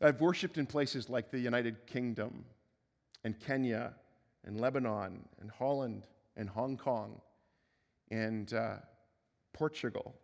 I've 0.00 0.20
worshiped 0.20 0.58
in 0.58 0.66
places 0.66 1.08
like 1.08 1.30
the 1.30 1.38
United 1.38 1.86
Kingdom 1.86 2.44
and 3.24 3.38
Kenya 3.40 3.94
and 4.44 4.60
Lebanon 4.60 5.24
and 5.40 5.50
Holland 5.50 6.06
and 6.36 6.48
Hong 6.48 6.76
Kong 6.76 7.20
and 8.10 8.52
uh, 8.52 8.76
Portugal. 9.52 10.14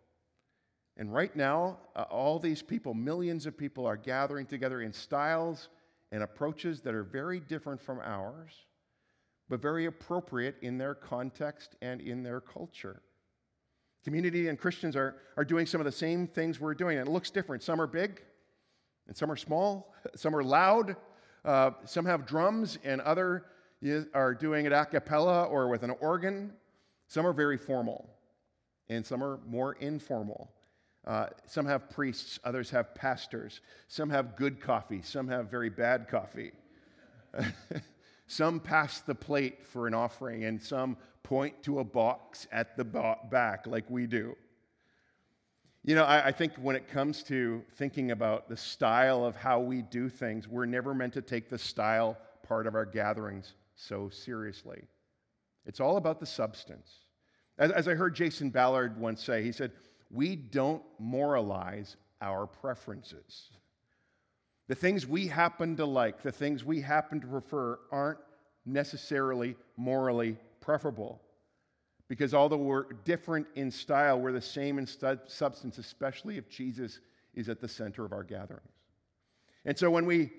And 0.97 1.13
right 1.13 1.35
now, 1.35 1.77
uh, 1.95 2.03
all 2.03 2.37
these 2.39 2.61
people, 2.61 2.93
millions 2.93 3.45
of 3.45 3.57
people, 3.57 3.85
are 3.85 3.97
gathering 3.97 4.45
together 4.45 4.81
in 4.81 4.93
styles 4.93 5.69
and 6.11 6.21
approaches 6.21 6.81
that 6.81 6.93
are 6.93 7.03
very 7.03 7.39
different 7.39 7.81
from 7.81 7.99
ours, 7.99 8.51
but 9.49 9.61
very 9.61 9.85
appropriate 9.85 10.55
in 10.61 10.77
their 10.77 10.93
context 10.93 11.75
and 11.81 11.99
in 11.99 12.21
their 12.21 12.39
culture. 12.39 13.01
Community 14.03 14.49
and 14.49 14.59
Christians 14.59 14.95
are, 14.95 15.15
are 15.37 15.45
doing 15.45 15.65
some 15.65 15.81
of 15.81 15.85
the 15.85 15.91
same 15.91 16.27
things 16.27 16.59
we're 16.59 16.75
doing, 16.75 16.99
and 16.99 17.07
it 17.07 17.11
looks 17.11 17.31
different. 17.31 17.63
Some 17.63 17.81
are 17.81 17.87
big, 17.87 18.21
and 19.07 19.17
some 19.17 19.31
are 19.31 19.35
small, 19.35 19.95
some 20.15 20.35
are 20.35 20.43
loud, 20.43 20.95
uh, 21.43 21.71
some 21.85 22.05
have 22.05 22.25
drums, 22.25 22.77
and 22.83 23.01
other 23.01 23.45
are 24.13 24.33
doing 24.33 24.65
it 24.65 24.71
a 24.71 24.85
cappella 24.85 25.43
or 25.45 25.67
with 25.67 25.83
an 25.83 25.91
organ. 25.99 26.53
Some 27.07 27.27
are 27.27 27.33
very 27.33 27.57
formal. 27.57 28.09
and 28.89 29.05
some 29.05 29.23
are 29.23 29.39
more 29.47 29.73
informal. 29.75 30.51
Uh, 31.05 31.27
some 31.45 31.65
have 31.65 31.89
priests, 31.89 32.39
others 32.43 32.69
have 32.69 32.95
pastors. 32.95 33.61
Some 33.87 34.09
have 34.09 34.35
good 34.35 34.61
coffee, 34.61 35.01
some 35.01 35.27
have 35.27 35.49
very 35.51 35.69
bad 35.69 36.07
coffee. 36.07 36.51
some 38.27 38.59
pass 38.59 39.01
the 39.01 39.15
plate 39.15 39.65
for 39.65 39.87
an 39.87 39.93
offering, 39.93 40.45
and 40.45 40.61
some 40.61 40.97
point 41.23 41.61
to 41.63 41.79
a 41.79 41.83
box 41.83 42.47
at 42.51 42.77
the 42.77 42.83
back, 42.83 43.67
like 43.67 43.89
we 43.89 44.07
do. 44.07 44.35
You 45.85 45.95
know, 45.95 46.05
I, 46.05 46.27
I, 46.27 46.31
think 46.31 46.53
when 46.55 46.77
it 46.77 46.87
comes 46.87 47.23
to 47.23 47.61
thinking 47.75 48.11
about 48.11 48.47
the 48.47 48.55
style 48.55 49.25
of 49.25 49.35
how 49.35 49.59
we 49.59 49.81
do 49.81 50.07
things, 50.07 50.47
we're 50.47 50.65
never 50.65 50.93
meant 50.93 51.13
to 51.13 51.21
take 51.21 51.49
the 51.49 51.57
style 51.57 52.17
part 52.47 52.67
of 52.67 52.75
our 52.75 52.85
gatherings 52.85 53.55
so 53.75 54.07
seriously. 54.07 54.83
It's 55.65 55.81
all 55.81 55.97
about 55.97 56.21
the 56.21 56.25
substance. 56.25 56.89
As, 57.57 57.71
as 57.71 57.87
I 57.89 57.95
heard 57.95 58.15
Jason 58.15 58.49
Ballard 58.49 58.97
once 58.97 59.21
say, 59.21 59.43
he 59.43 59.51
said, 59.51 59.71
We 60.13 60.35
don't 60.35 60.83
moralize 60.99 61.97
our 62.21 62.45
preferences. 62.45 63.49
The 64.67 64.75
things 64.75 65.07
we 65.07 65.27
happen 65.27 65.75
to 65.77 65.85
like, 65.85 66.21
the 66.21 66.31
things 66.31 66.63
we 66.63 66.79
happen 66.79 67.19
to 67.19 67.27
prefer, 67.27 67.79
aren't 67.91 68.19
necessarily 68.65 69.55
morally 69.75 70.37
preferable. 70.61 71.19
Because 72.07 72.35
although 72.35 72.57
we're 72.57 72.93
different 73.05 73.47
in 73.55 73.71
style, 73.71 74.19
we're 74.19 74.31
the 74.31 74.39
same 74.39 74.77
in 74.77 74.85
substance, 74.85 75.79
especially 75.79 76.37
if 76.37 76.47
Jesus 76.47 76.99
is 77.33 77.49
at 77.49 77.59
the 77.59 77.67
center 77.67 78.05
of 78.05 78.13
our 78.13 78.23
gatherings. 78.23 78.67
And 79.65 79.77
so 79.77 79.89
when 79.89 80.05
we 80.05 80.31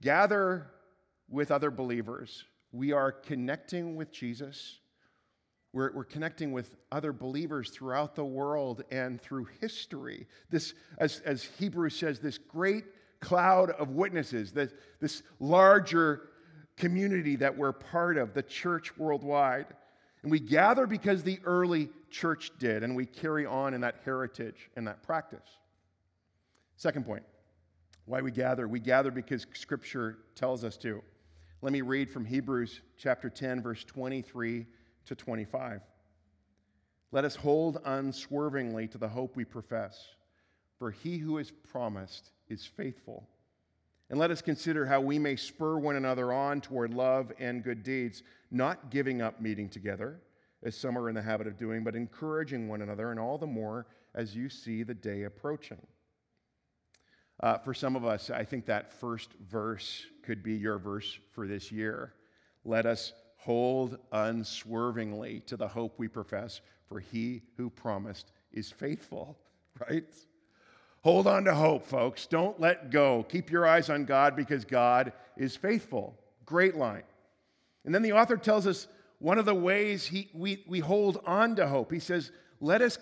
gather 0.00 0.68
with 1.28 1.50
other 1.50 1.72
believers, 1.72 2.44
we 2.70 2.92
are 2.92 3.10
connecting 3.10 3.96
with 3.96 4.12
Jesus. 4.12 4.78
We're, 5.72 5.92
we're 5.92 6.04
connecting 6.04 6.52
with 6.52 6.74
other 6.90 7.12
believers 7.12 7.70
throughout 7.70 8.14
the 8.14 8.24
world 8.24 8.84
and 8.90 9.20
through 9.20 9.48
history. 9.60 10.26
This, 10.50 10.74
as, 10.98 11.20
as 11.20 11.42
Hebrews 11.42 11.96
says, 11.96 12.20
this 12.20 12.38
great 12.38 12.84
cloud 13.20 13.70
of 13.70 13.90
witnesses, 13.90 14.52
this, 14.52 14.72
this 15.00 15.22
larger 15.40 16.30
community 16.76 17.36
that 17.36 17.56
we're 17.56 17.72
part 17.72 18.16
of, 18.16 18.32
the 18.32 18.42
church 18.42 18.96
worldwide. 18.96 19.66
And 20.22 20.30
we 20.32 20.40
gather 20.40 20.86
because 20.86 21.22
the 21.22 21.38
early 21.44 21.90
church 22.10 22.50
did, 22.58 22.82
and 22.82 22.96
we 22.96 23.04
carry 23.04 23.44
on 23.44 23.74
in 23.74 23.82
that 23.82 23.96
heritage 24.04 24.70
and 24.76 24.86
that 24.86 25.02
practice. 25.02 25.46
Second 26.76 27.04
point 27.04 27.24
why 28.06 28.22
we 28.22 28.30
gather. 28.30 28.66
We 28.66 28.80
gather 28.80 29.10
because 29.10 29.46
Scripture 29.52 30.18
tells 30.34 30.64
us 30.64 30.78
to. 30.78 31.02
Let 31.60 31.72
me 31.72 31.82
read 31.82 32.08
from 32.08 32.24
Hebrews 32.24 32.80
chapter 32.96 33.28
10, 33.28 33.60
verse 33.62 33.84
23 33.84 34.64
to 35.08 35.14
25. 35.14 35.80
Let 37.10 37.24
us 37.24 37.34
hold 37.34 37.80
unswervingly 37.84 38.88
to 38.88 38.98
the 38.98 39.08
hope 39.08 39.36
we 39.36 39.44
profess, 39.44 40.08
for 40.78 40.90
he 40.90 41.18
who 41.18 41.38
is 41.38 41.50
promised 41.50 42.30
is 42.48 42.64
faithful. 42.64 43.26
And 44.10 44.18
let 44.18 44.30
us 44.30 44.40
consider 44.40 44.86
how 44.86 45.00
we 45.00 45.18
may 45.18 45.36
spur 45.36 45.78
one 45.78 45.96
another 45.96 46.32
on 46.32 46.60
toward 46.60 46.94
love 46.94 47.32
and 47.38 47.64
good 47.64 47.82
deeds, 47.82 48.22
not 48.50 48.90
giving 48.90 49.20
up 49.20 49.40
meeting 49.40 49.68
together, 49.68 50.20
as 50.62 50.76
some 50.76 50.96
are 50.96 51.08
in 51.08 51.14
the 51.14 51.22
habit 51.22 51.46
of 51.46 51.58
doing, 51.58 51.84
but 51.84 51.94
encouraging 51.94 52.68
one 52.68 52.82
another, 52.82 53.10
and 53.10 53.20
all 53.20 53.38
the 53.38 53.46
more 53.46 53.86
as 54.14 54.34
you 54.34 54.48
see 54.48 54.82
the 54.82 54.94
day 54.94 55.24
approaching. 55.24 55.80
Uh, 57.40 57.56
for 57.58 57.72
some 57.72 57.96
of 57.96 58.04
us, 58.04 58.30
I 58.30 58.44
think 58.44 58.66
that 58.66 58.92
first 58.92 59.30
verse 59.48 60.04
could 60.22 60.42
be 60.42 60.54
your 60.54 60.78
verse 60.78 61.18
for 61.32 61.46
this 61.46 61.70
year. 61.70 62.14
Let 62.64 62.84
us 62.84 63.12
hold 63.48 63.96
unswervingly 64.12 65.40
to 65.46 65.56
the 65.56 65.66
hope 65.66 65.94
we 65.96 66.06
profess, 66.06 66.60
for 66.86 67.00
he 67.00 67.40
who 67.56 67.70
promised 67.70 68.30
is 68.52 68.70
faithful, 68.70 69.38
right? 69.88 70.04
Hold 71.02 71.26
on 71.26 71.44
to 71.44 71.54
hope, 71.54 71.86
folks. 71.86 72.26
Don't 72.26 72.60
let 72.60 72.90
go. 72.90 73.24
Keep 73.30 73.50
your 73.50 73.66
eyes 73.66 73.88
on 73.88 74.04
God 74.04 74.36
because 74.36 74.66
God 74.66 75.14
is 75.38 75.56
faithful. 75.56 76.14
Great 76.44 76.76
line. 76.76 77.04
And 77.86 77.94
then 77.94 78.02
the 78.02 78.12
author 78.12 78.36
tells 78.36 78.66
us 78.66 78.86
one 79.18 79.38
of 79.38 79.46
the 79.46 79.54
ways 79.54 80.04
he, 80.04 80.28
we, 80.34 80.62
we 80.68 80.80
hold 80.80 81.22
on 81.24 81.56
to 81.56 81.66
hope. 81.66 81.90
He 81.90 82.00
says, 82.00 82.30
Let 82.60 82.82
us 82.82 82.98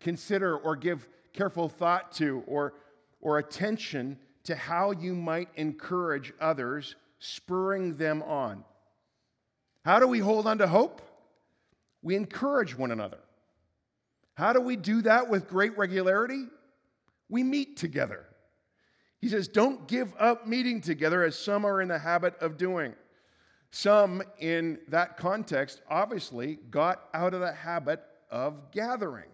consider 0.00 0.56
or 0.56 0.76
give 0.76 1.06
careful 1.34 1.68
thought 1.68 2.10
to 2.12 2.42
or, 2.46 2.72
or 3.20 3.36
attention 3.36 4.18
to 4.44 4.56
how 4.56 4.92
you 4.92 5.14
might 5.14 5.50
encourage 5.56 6.32
others, 6.40 6.96
spurring 7.18 7.98
them 7.98 8.22
on. 8.22 8.64
How 9.84 9.98
do 9.98 10.06
we 10.06 10.18
hold 10.18 10.46
on 10.46 10.58
to 10.58 10.66
hope? 10.66 11.02
We 12.02 12.16
encourage 12.16 12.76
one 12.76 12.90
another. 12.90 13.18
How 14.34 14.52
do 14.52 14.60
we 14.60 14.76
do 14.76 15.02
that 15.02 15.28
with 15.28 15.48
great 15.48 15.76
regularity? 15.76 16.46
we 17.30 17.42
meet 17.42 17.76
together. 17.76 18.26
He 19.20 19.28
says, 19.28 19.48
Don't 19.48 19.86
give 19.88 20.12
up 20.18 20.46
meeting 20.46 20.80
together 20.80 21.24
as 21.24 21.38
some 21.38 21.64
are 21.64 21.80
in 21.80 21.88
the 21.88 21.98
habit 21.98 22.34
of 22.40 22.58
doing. 22.58 22.94
Some, 23.70 24.22
in 24.40 24.80
that 24.88 25.16
context, 25.16 25.80
obviously 25.88 26.58
got 26.70 27.04
out 27.14 27.34
of 27.34 27.40
the 27.40 27.52
habit 27.52 28.02
of 28.30 28.72
gathering. 28.72 29.28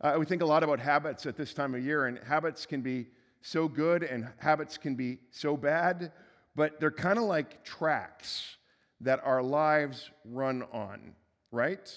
Uh, 0.00 0.16
we 0.18 0.24
think 0.24 0.42
a 0.42 0.46
lot 0.46 0.64
about 0.64 0.80
habits 0.80 1.26
at 1.26 1.36
this 1.36 1.52
time 1.52 1.74
of 1.74 1.84
year, 1.84 2.06
and 2.06 2.18
habits 2.18 2.64
can 2.64 2.80
be 2.80 3.06
so 3.42 3.68
good 3.68 4.02
and 4.02 4.26
habits 4.38 4.78
can 4.78 4.94
be 4.94 5.18
so 5.30 5.54
bad, 5.54 6.12
but 6.56 6.80
they're 6.80 6.90
kind 6.90 7.18
of 7.18 7.24
like 7.24 7.62
tracks 7.62 8.56
that 9.00 9.20
our 9.24 9.42
lives 9.42 10.10
run 10.24 10.64
on, 10.72 11.14
right? 11.50 11.90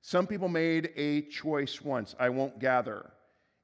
Some 0.00 0.26
people 0.26 0.48
made 0.48 0.90
a 0.96 1.22
choice 1.22 1.80
once 1.80 2.14
I 2.18 2.28
won't 2.28 2.58
gather. 2.58 3.10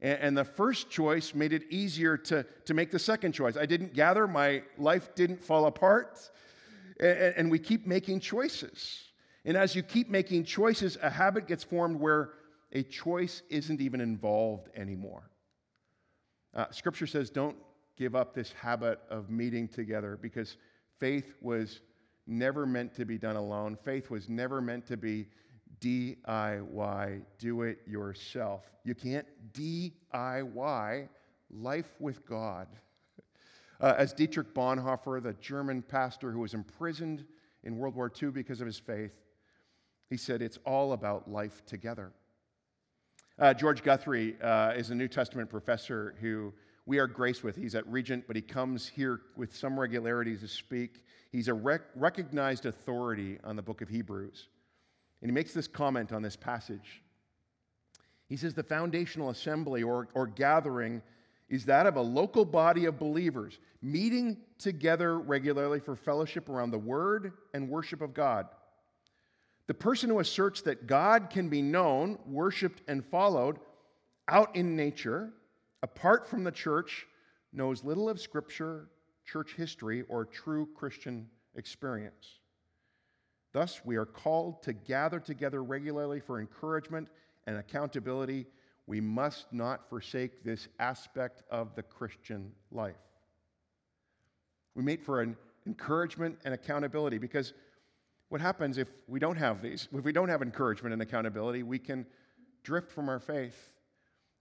And, 0.02 0.35
the 0.35 0.47
first 0.47 0.88
choice 0.88 1.35
made 1.35 1.52
it 1.52 1.64
easier 1.69 2.16
to, 2.16 2.47
to 2.64 2.73
make 2.73 2.90
the 2.90 2.99
second 2.99 3.33
choice. 3.33 3.59
I 3.59 3.66
didn't 3.66 3.92
gather, 3.92 4.26
my 4.26 4.62
life 4.78 5.14
didn't 5.14 5.45
fall 5.45 5.66
apart. 5.66 6.19
And, 6.99 7.35
and 7.37 7.50
we 7.50 7.59
keep 7.59 7.87
making 7.87 8.21
choices. 8.21 9.11
And 9.45 9.59
as 9.59 9.75
you 9.75 9.83
keep 9.83 10.09
making 10.09 10.45
choices, 10.45 10.97
a 11.02 11.11
habit 11.11 11.47
gets 11.47 11.62
formed 11.62 12.00
where 12.00 12.30
a 12.73 12.83
choice 12.83 13.42
isn't 13.50 13.80
even 13.80 14.00
involved 14.00 14.69
anymore. 14.75 15.28
Uh, 16.54 16.66
scripture 16.71 17.07
says, 17.07 17.28
don't 17.28 17.57
give 17.97 18.16
up 18.16 18.35
this 18.35 18.52
habit 18.52 19.00
of 19.11 19.28
meeting 19.28 19.69
together 19.69 20.19
because 20.21 20.57
faith 20.99 21.35
was 21.42 21.80
never 22.31 22.65
meant 22.65 22.95
to 22.95 23.05
be 23.05 23.19
done 23.19 23.37
alone. 23.37 23.77
Faith 23.77 24.09
was 24.11 24.29
never 24.29 24.61
meant 24.61 24.87
to 24.87 24.97
be 24.97 25.27
DIY, 25.81 27.23
do 27.39 27.63
it 27.63 27.79
yourself. 27.87 28.65
You 28.85 28.95
can't 28.95 29.27
DIY 29.53 31.09
life 31.51 31.95
with 31.99 32.25
God. 32.27 32.69
Uh, 33.83 33.95
as 33.97 34.13
Dietrich 34.13 34.53
Bonhoeffer, 34.53 35.23
the 35.23 35.33
German 35.41 35.81
pastor 35.81 36.31
who 36.31 36.41
was 36.41 36.53
imprisoned 36.53 37.25
in 37.65 37.79
World 37.79 37.95
War 37.95 38.13
II 38.23 38.29
because 38.29 38.61
of 38.61 38.67
his 38.67 38.79
faith, 38.79 39.15
he 40.11 40.19
said, 40.19 40.43
It's 40.43 40.59
all 40.67 40.93
about 40.93 41.31
life 41.31 41.65
together. 41.65 42.13
Uh, 43.39 43.55
George 43.55 43.83
Guthrie 43.83 44.37
uh, 44.43 44.73
is 44.77 44.91
a 44.91 44.95
New 44.95 45.09
Testament 45.09 45.49
professor 45.49 46.15
who 46.21 46.53
we 46.87 46.99
are 46.99 47.07
graced 47.07 47.45
with. 47.45 47.57
He's 47.57 47.75
at 47.75 47.87
Regent, 47.87 48.25
but 48.27 48.37
he 48.37 48.43
comes 48.43 48.89
here 48.89 49.21
with 49.37 49.55
some 49.55 49.79
regularity 49.79 50.37
to 50.37 50.49
speak. 50.49 51.05
He's 51.31 51.49
a 51.49 51.55
rec- 51.55 51.83
recognized 51.95 52.67
authority 52.67 53.39
on 53.45 53.57
the 53.57 53.63
book 53.63 53.83
of 53.83 53.89
Hebrews. 53.89 54.49
And 55.23 55.31
he 55.31 55.35
makes 55.35 55.53
this 55.53 55.69
comment 55.69 56.13
on 56.13 56.23
this 56.23 56.37
passage. 56.37 57.03
He 58.29 58.37
says 58.37 58.55
the 58.55 58.63
foundational 58.63 59.31
assembly 59.31 59.83
or, 59.83 60.09
or 60.15 60.27
gathering 60.27 61.03
is 61.49 61.65
that 61.65 61.87
of 61.87 61.97
a 61.97 62.01
local 62.01 62.45
body 62.45 62.85
of 62.85 62.99
believers 62.99 63.59
meeting 63.83 64.37
together 64.59 65.19
regularly 65.19 65.81
for 65.81 65.97
fellowship 65.97 66.49
around 66.49 66.71
the 66.71 66.79
word 66.79 67.33
and 67.55 67.69
worship 67.69 68.01
of 68.01 68.15
God. 68.15 68.47
The 69.67 69.75
person 69.75 70.11
who 70.11 70.21
asserts 70.21 70.63
that 70.63 70.87
God 70.87 71.29
can 71.31 71.49
be 71.49 71.63
known, 71.63 72.19
worshiped, 72.27 72.83
and 72.89 73.05
followed 73.05 73.59
out 74.29 74.55
in 74.55 74.77
nature, 74.77 75.31
apart 75.83 76.29
from 76.29 76.45
the 76.45 76.53
church, 76.53 77.07
knows 77.53 77.85
little 77.85 78.09
of 78.09 78.21
Scripture, 78.21 78.89
church 79.25 79.55
history, 79.57 80.03
or 80.09 80.25
true 80.25 80.69
Christian 80.75 81.29
experience. 81.55 82.41
Thus, 83.53 83.81
we 83.85 83.97
are 83.97 84.07
called 84.07 84.63
to 84.63 84.73
gather 84.73 85.19
together 85.19 85.63
regularly 85.63 86.21
for 86.21 86.41
encouragement 86.41 87.09
and 87.47 87.57
accountability. 87.57 88.47
We 88.87 89.01
must 89.01 89.53
not 89.53 89.89
forsake 89.89 90.45
this 90.45 90.69
aspect 90.79 91.43
of 91.51 91.75
the 91.75 91.83
Christian 91.83 92.53
life. 92.71 92.95
We 94.75 94.83
meet 94.83 95.03
for 95.05 95.21
an 95.21 95.37
encouragement 95.67 96.39
and 96.45 96.55
accountability 96.55 97.19
because 97.19 97.53
what 98.29 98.41
happens 98.41 98.79
if 98.79 98.89
we 99.09 99.19
don't 99.19 99.37
have 99.37 99.61
these? 99.61 99.89
If 99.93 100.05
we 100.05 100.13
don't 100.13 100.29
have 100.29 100.43
encouragement 100.43 100.93
and 100.93 101.03
accountability, 101.03 101.65
we 101.65 101.81
can 101.81 102.07
drift 102.63 102.91
from 102.91 103.09
our 103.09 103.19
faith. 103.19 103.73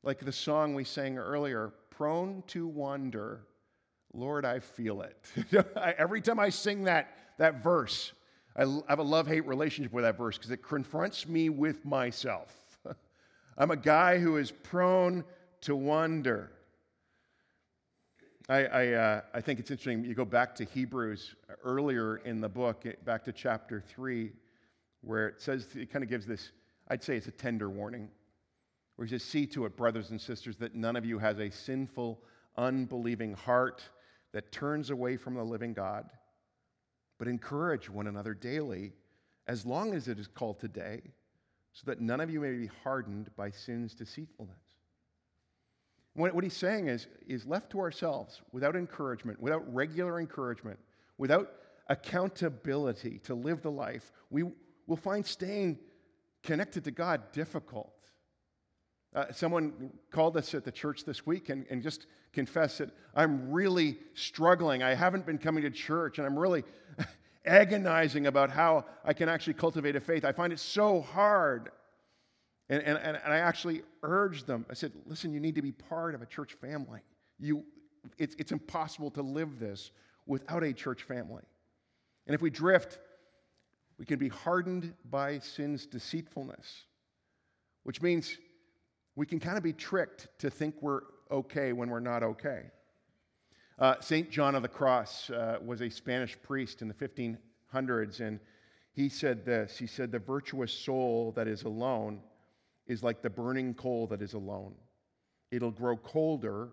Like 0.04 0.20
the 0.20 0.32
song 0.32 0.74
we 0.74 0.84
sang 0.84 1.18
earlier, 1.18 1.74
prone 1.90 2.44
to 2.48 2.68
wander. 2.68 3.42
Lord, 4.14 4.46
I 4.46 4.60
feel 4.60 5.02
it. 5.02 5.66
Every 5.98 6.22
time 6.22 6.40
I 6.40 6.50
sing 6.50 6.86
that, 6.86 7.16
that 7.38 7.62
verse, 7.62 8.14
I 8.56 8.62
have 8.88 9.00
a 9.00 9.04
love 9.04 9.28
hate 9.28 9.46
relationship 9.46 9.92
with 9.92 10.04
that 10.04 10.18
verse 10.18 10.38
because 10.38 10.52
it 10.52 10.64
confronts 10.64 11.28
me 11.28 11.50
with 11.50 11.86
myself. 11.86 12.56
I'm 13.58 13.72
a 13.72 13.78
guy 13.78 14.18
who 14.18 14.38
is 14.38 14.52
prone 14.52 15.24
to 15.62 15.76
wonder. 15.76 16.52
I, 18.48 18.66
I, 18.66 18.88
uh, 18.94 19.22
I 19.34 19.42
think 19.42 19.60
it's 19.60 19.70
interesting. 19.70 20.04
You 20.04 20.16
go 20.16 20.26
back 20.26 20.56
to 20.56 20.64
Hebrews 20.64 21.36
earlier 21.64 22.18
in 22.18 22.42
the 22.42 22.50
book, 22.50 22.86
back 23.06 23.24
to 23.26 23.32
chapter 23.32 23.84
3, 23.88 24.32
where 25.02 25.28
it 25.28 25.42
says, 25.42 25.68
it 25.76 25.92
kind 25.92 26.04
of 26.04 26.10
gives 26.10 26.26
this, 26.26 26.52
I'd 26.88 27.04
say 27.04 27.16
it's 27.16 27.28
a 27.28 27.32
tender 27.32 27.70
warning, 27.70 28.10
where 29.00 29.06
he 29.06 29.12
says, 29.12 29.24
See 29.24 29.46
to 29.48 29.64
it, 29.64 29.78
brothers 29.78 30.10
and 30.10 30.20
sisters, 30.20 30.58
that 30.58 30.76
none 30.76 30.98
of 30.98 31.06
you 31.06 31.20
has 31.20 31.40
a 31.40 31.50
sinful, 31.50 32.20
unbelieving 32.58 33.34
heart 33.34 33.82
that 34.34 34.52
turns 34.52 34.90
away 34.90 35.16
from 35.16 35.36
the 35.36 35.44
living 35.44 35.74
God, 35.74 36.10
but 37.18 37.30
encourage 37.30 37.90
one 37.90 38.08
another 38.08 38.34
daily, 38.34 38.92
as 39.48 39.66
long 39.66 39.94
as 39.94 40.10
it 40.10 40.20
is 40.20 40.28
called 40.28 40.60
today, 40.60 41.00
so 41.72 41.84
that 41.86 42.02
none 42.02 42.20
of 42.20 42.30
you 42.30 42.42
may 42.42 42.52
be 42.52 42.70
hardened 42.84 43.30
by 43.38 43.52
sin's 43.52 43.94
deceitfulness. 43.96 44.58
What, 46.16 46.44
he's 46.44 46.52
saying 46.52 46.90
is, 46.90 47.08
is 47.26 47.46
left 47.46 47.70
to 47.70 47.80
ourselves, 47.80 48.42
without 48.52 48.76
encouragement, 48.76 49.40
without 49.40 49.74
regular 49.74 50.20
encouragement, 50.20 50.78
without 51.18 51.54
accountability 51.88 53.20
to 53.20 53.34
live 53.34 53.62
the 53.62 53.72
life, 53.72 54.12
we 54.30 54.44
will 54.88 54.98
find 54.98 55.26
staying 55.26 55.80
connected 56.44 56.84
to 56.84 56.92
God 56.92 57.32
difficult. 57.32 57.94
Uh, 59.16 59.26
someone 59.32 59.92
called 60.12 60.38
us 60.38 60.54
at 60.54 60.64
the 60.64 60.72
church 60.72 61.04
this 61.04 61.26
week 61.26 61.50
and, 61.50 61.66
and 61.70 61.82
just 61.82 62.06
confessed 62.32 62.78
that 62.78 62.92
I'm 63.16 63.52
really 63.52 63.98
struggling. 64.14 64.84
I 64.84 64.94
haven't 64.94 65.26
been 65.26 65.40
coming 65.40 65.64
to 65.64 65.72
church 65.72 66.20
and 66.20 66.28
I'm 66.28 66.38
really 66.38 66.64
agonizing 67.46 68.28
about 68.28 68.52
how 68.52 68.86
I 69.04 69.14
can 69.14 69.28
actually 69.28 69.56
cultivate 69.56 69.96
a 69.96 70.00
faith. 70.00 70.26
I 70.26 70.32
find 70.32 70.54
it 70.54 70.60
so 70.60 71.02
hard. 71.02 71.72
And, 72.70 72.84
and, 72.84 72.98
and 73.00 73.34
I 73.34 73.38
actually 73.38 73.82
urged 74.04 74.46
them. 74.46 74.64
I 74.70 74.76
said, 74.76 74.92
listen, 75.08 75.34
you 75.34 75.40
need 75.40 75.56
to 75.56 75.64
be 75.64 75.72
part 75.72 76.14
of 76.14 76.22
a 76.22 76.28
church 76.28 76.54
family. 76.54 77.00
You, 77.40 77.64
it's, 78.20 78.36
it's 78.38 78.52
impossible 78.52 79.10
to 79.12 79.24
live 79.24 79.60
this 79.60 79.90
without 80.28 80.64
a 80.64 80.72
church 80.72 81.02
family. 81.02 81.44
And 82.28 82.36
if 82.36 82.44
we 82.44 82.52
drift, 82.52 83.00
we 83.98 84.06
can 84.06 84.20
be 84.20 84.30
hardened 84.30 84.94
by 85.10 85.40
sin's 85.40 85.88
deceitfulness, 85.88 86.84
which 87.84 88.04
means 88.04 88.38
we 89.20 89.26
can 89.26 89.38
kind 89.38 89.58
of 89.58 89.64
be 89.64 89.74
tricked 89.74 90.30
to 90.40 90.50
think 90.50 90.76
we're 90.80 91.02
okay 91.30 91.74
when 91.74 91.90
we're 91.90 92.00
not 92.00 92.24
okay. 92.24 92.62
Uh, 93.78 93.96
St. 94.00 94.32
John 94.32 94.56
of 94.56 94.62
the 94.62 94.70
Cross 94.70 95.30
uh, 95.30 95.58
was 95.62 95.82
a 95.82 95.90
Spanish 95.90 96.42
priest 96.42 96.82
in 96.82 96.88
the 96.88 96.94
1500s, 96.94 98.22
and 98.22 98.40
he 98.94 99.10
said 99.10 99.44
this 99.44 99.78
He 99.78 99.88
said, 99.88 100.14
The 100.14 100.20
virtuous 100.20 100.72
soul 100.72 101.34
that 101.36 101.50
is 101.50 101.64
alone 101.64 102.22
is 102.88 103.04
like 103.04 103.22
the 103.22 103.30
burning 103.30 103.74
coal 103.74 104.08
that 104.08 104.22
is 104.22 104.36
alone. 104.36 104.74
It'll 105.52 105.70
grow 105.70 105.98
colder 105.98 106.70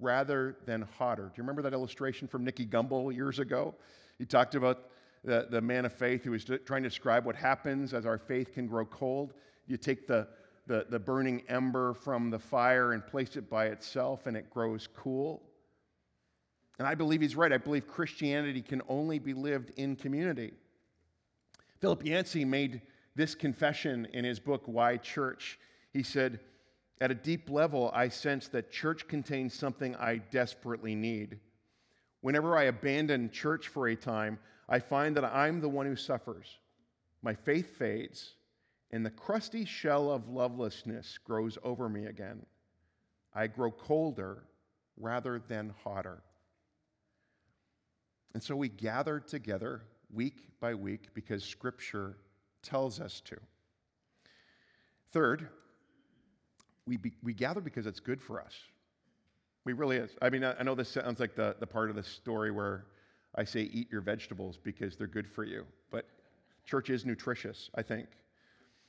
rather 0.00 0.56
than 0.64 0.88
hotter. 0.96 1.24
Do 1.24 1.32
you 1.36 1.42
remember 1.42 1.60
that 1.60 1.74
illustration 1.74 2.26
from 2.26 2.42
Nicky 2.42 2.64
Gumbel 2.64 3.14
years 3.14 3.38
ago? 3.38 3.74
He 4.16 4.24
talked 4.24 4.54
about 4.54 4.88
the, 5.24 5.46
the 5.50 5.60
man 5.60 5.84
of 5.84 5.92
faith 5.92 6.24
who 6.24 6.30
was 6.30 6.46
trying 6.64 6.84
to 6.84 6.88
describe 6.88 7.26
what 7.26 7.36
happens 7.36 7.92
as 7.92 8.06
our 8.06 8.16
faith 8.16 8.54
can 8.54 8.66
grow 8.66 8.86
cold. 8.86 9.34
You 9.66 9.76
take 9.76 10.06
the, 10.06 10.26
the, 10.66 10.86
the 10.88 10.98
burning 10.98 11.42
ember 11.48 11.94
from 11.94 12.30
the 12.30 12.38
fire 12.38 12.92
and 12.92 13.06
place 13.06 13.36
it 13.36 13.50
by 13.50 13.66
itself, 13.66 14.26
and 14.26 14.36
it 14.36 14.50
grows 14.50 14.88
cool. 14.94 15.42
And 16.78 16.86
I 16.86 16.94
believe 16.94 17.20
he's 17.20 17.36
right. 17.36 17.52
I 17.52 17.58
believe 17.58 17.86
Christianity 17.86 18.62
can 18.62 18.82
only 18.88 19.18
be 19.18 19.34
lived 19.34 19.70
in 19.76 19.96
community. 19.96 20.52
Philip 21.80 22.04
Yancey 22.04 22.44
made 22.44 22.80
this 23.14 23.34
confession 23.34 24.06
in 24.12 24.24
his 24.24 24.38
book, 24.38 24.62
Why 24.66 24.96
Church. 24.96 25.58
He 25.92 26.02
said, 26.02 26.40
At 27.00 27.10
a 27.10 27.14
deep 27.14 27.50
level, 27.50 27.90
I 27.94 28.08
sense 28.08 28.48
that 28.48 28.70
church 28.70 29.08
contains 29.08 29.54
something 29.54 29.94
I 29.96 30.16
desperately 30.16 30.94
need. 30.94 31.38
Whenever 32.20 32.56
I 32.56 32.64
abandon 32.64 33.30
church 33.30 33.68
for 33.68 33.88
a 33.88 33.96
time, 33.96 34.38
I 34.68 34.78
find 34.78 35.16
that 35.16 35.24
I'm 35.24 35.60
the 35.60 35.68
one 35.68 35.86
who 35.86 35.96
suffers. 35.96 36.58
My 37.20 37.34
faith 37.34 37.76
fades, 37.76 38.34
and 38.92 39.04
the 39.04 39.10
crusty 39.10 39.64
shell 39.64 40.10
of 40.10 40.28
lovelessness 40.28 41.18
grows 41.24 41.56
over 41.62 41.88
me 41.88 42.06
again. 42.06 42.44
I 43.34 43.46
grow 43.46 43.70
colder 43.70 44.44
rather 44.98 45.40
than 45.48 45.72
hotter. 45.82 46.22
And 48.34 48.42
so 48.42 48.54
we 48.54 48.68
gather 48.68 49.18
together 49.18 49.82
week 50.12 50.48
by 50.60 50.74
week 50.74 51.08
because 51.14 51.42
Scripture 51.42 52.18
tells 52.62 53.00
us 53.00 53.20
to. 53.22 53.36
Third, 55.12 55.48
we, 56.86 56.96
be, 56.96 57.12
we 57.22 57.32
gather 57.32 57.60
because 57.60 57.86
it's 57.86 58.00
good 58.00 58.20
for 58.20 58.40
us. 58.40 58.54
We 59.64 59.72
really 59.72 59.96
is. 59.96 60.10
I 60.20 60.30
mean, 60.30 60.44
I, 60.44 60.54
I 60.58 60.62
know 60.62 60.74
this 60.74 60.88
sounds 60.88 61.20
like 61.20 61.34
the, 61.34 61.56
the 61.60 61.66
part 61.66 61.88
of 61.88 61.96
the 61.96 62.02
story 62.02 62.50
where 62.50 62.86
I 63.34 63.44
say 63.44 63.62
eat 63.62 63.90
your 63.90 64.00
vegetables 64.00 64.58
because 64.62 64.96
they're 64.96 65.06
good 65.06 65.28
for 65.28 65.44
you, 65.44 65.64
but 65.90 66.06
church 66.64 66.90
is 66.90 67.06
nutritious, 67.06 67.70
I 67.74 67.82
think. 67.82 68.08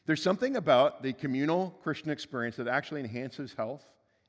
There's 0.06 0.22
something 0.22 0.58
about 0.58 1.02
the 1.02 1.14
communal 1.14 1.72
Christian 1.82 2.10
experience 2.12 2.58
that 2.58 2.68
actually 2.68 3.02
enhances 3.02 3.54
health 3.54 3.86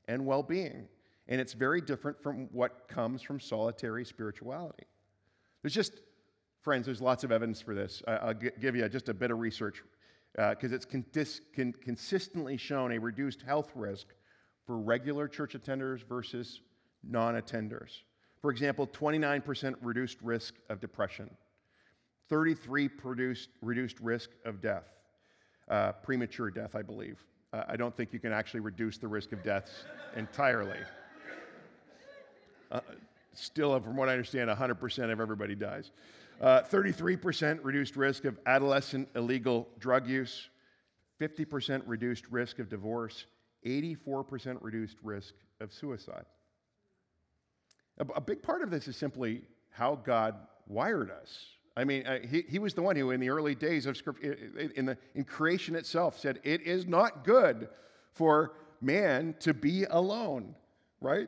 and 0.07 0.25
well 0.25 0.43
being, 0.43 0.87
and 1.27 1.41
it's 1.41 1.53
very 1.53 1.81
different 1.81 2.21
from 2.21 2.47
what 2.51 2.87
comes 2.87 3.21
from 3.21 3.39
solitary 3.39 4.05
spirituality. 4.05 4.85
There's 5.61 5.73
just 5.73 5.93
Friends, 6.65 6.87
there's 6.87 6.99
lots 6.99 7.23
of 7.23 7.31
evidence 7.31 7.61
for 7.61 7.75
this. 7.75 8.01
I'll 8.07 8.33
give 8.33 8.75
you 8.75 8.89
just 8.89 9.07
a 9.07 9.13
bit 9.13 9.29
of 9.29 9.37
research 9.37 9.83
because 10.31 10.71
uh, 10.71 10.75
it's 10.75 10.83
con- 10.83 11.05
con- 11.55 11.75
consistently 11.79 12.57
shown 12.57 12.93
a 12.93 12.97
reduced 12.97 13.43
health 13.43 13.71
risk 13.75 14.07
for 14.65 14.79
regular 14.79 15.27
church 15.27 15.53
attenders 15.53 16.03
versus 16.03 16.61
non 17.03 17.35
attenders. 17.35 17.99
For 18.41 18.49
example, 18.49 18.87
29% 18.87 19.75
reduced 19.83 20.19
risk 20.23 20.55
of 20.71 20.81
depression, 20.81 21.29
33 22.29 22.87
produced, 22.87 23.49
reduced 23.61 23.99
risk 23.99 24.31
of 24.43 24.59
death, 24.59 24.87
uh, 25.69 25.93
premature 25.93 26.49
death, 26.49 26.75
I 26.75 26.81
believe. 26.81 27.23
Uh, 27.53 27.63
I 27.67 27.75
don't 27.75 27.95
think 27.95 28.13
you 28.13 28.19
can 28.19 28.31
actually 28.31 28.59
reduce 28.59 28.97
the 28.97 29.07
risk 29.07 29.31
of 29.31 29.43
deaths 29.43 29.71
entirely. 30.15 30.79
Uh, 32.71 32.79
still, 33.33 33.79
from 33.79 33.95
what 33.95 34.09
I 34.09 34.13
understand, 34.13 34.49
100% 34.49 35.11
of 35.11 35.19
everybody 35.19 35.55
dies. 35.55 35.91
Uh, 36.41 36.61
33% 36.61 37.59
reduced 37.63 37.95
risk 37.95 38.25
of 38.25 38.37
adolescent 38.45 39.07
illegal 39.15 39.67
drug 39.79 40.07
use, 40.07 40.49
50% 41.21 41.81
reduced 41.85 42.27
risk 42.29 42.59
of 42.59 42.69
divorce, 42.69 43.25
84% 43.65 44.57
reduced 44.61 44.97
risk 45.01 45.33
of 45.61 45.71
suicide. 45.71 46.25
A, 47.99 48.05
a, 48.15 48.21
big 48.21 48.43
part 48.43 48.61
of 48.61 48.69
this 48.69 48.87
is 48.89 48.97
simply 48.97 49.43
how 49.69 49.95
God 49.95 50.35
wired 50.67 51.09
us. 51.09 51.45
I 51.77 51.83
mean, 51.83 52.07
uh, 52.07 52.19
he, 52.19 52.43
he 52.47 52.59
was 52.59 52.73
the 52.73 52.81
one 52.81 52.95
who, 52.95 53.11
in 53.11 53.19
the 53.19 53.29
early 53.29 53.53
days 53.53 53.85
of 53.85 53.97
script, 53.97 54.23
in, 54.23 54.95
in 55.13 55.23
creation 55.25 55.75
itself, 55.75 56.17
said, 56.17 56.39
It 56.43 56.61
is 56.61 56.87
not 56.87 57.25
good 57.25 57.67
for 58.13 58.53
man 58.81 59.35
to 59.41 59.53
be 59.53 59.83
alone, 59.83 60.55
right? 61.01 61.27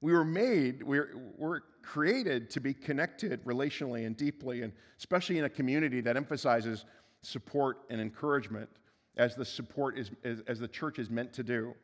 We 0.00 0.12
were 0.12 0.24
made, 0.24 0.82
we're, 0.82 1.14
we're 1.36 1.60
created 1.82 2.50
to 2.50 2.60
be 2.60 2.74
connected 2.74 3.44
relationally 3.44 4.04
and 4.04 4.16
deeply, 4.16 4.62
and 4.62 4.72
especially 4.98 5.38
in 5.38 5.44
a 5.44 5.50
community 5.50 6.00
that 6.00 6.16
emphasizes 6.16 6.84
support 7.22 7.78
and 7.88 8.00
encouragement 8.00 8.68
as 9.16 9.34
the 9.34 9.44
support 9.44 9.98
is, 9.98 10.10
as, 10.24 10.40
as 10.46 10.58
the 10.58 10.68
church 10.68 10.98
is 10.98 11.08
meant 11.08 11.32
to 11.34 11.42
do. 11.42 11.74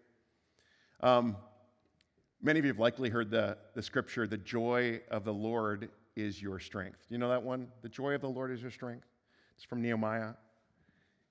Um, 1.00 1.36
many 2.42 2.58
of 2.58 2.64
you 2.64 2.70
have 2.70 2.78
likely 2.78 3.08
heard 3.08 3.30
the, 3.30 3.56
the 3.74 3.82
scripture, 3.82 4.26
the 4.26 4.38
joy 4.38 5.00
of 5.10 5.24
the 5.24 5.32
Lord 5.32 5.90
is 6.16 6.40
your 6.40 6.58
strength. 6.58 7.00
You 7.08 7.18
know 7.18 7.28
that 7.28 7.42
one? 7.42 7.68
The 7.82 7.88
joy 7.88 8.12
of 8.14 8.20
the 8.20 8.28
Lord 8.28 8.50
is 8.50 8.62
your 8.62 8.70
strength. 8.70 9.06
It's 9.56 9.64
from 9.64 9.82
Nehemiah. 9.82 10.34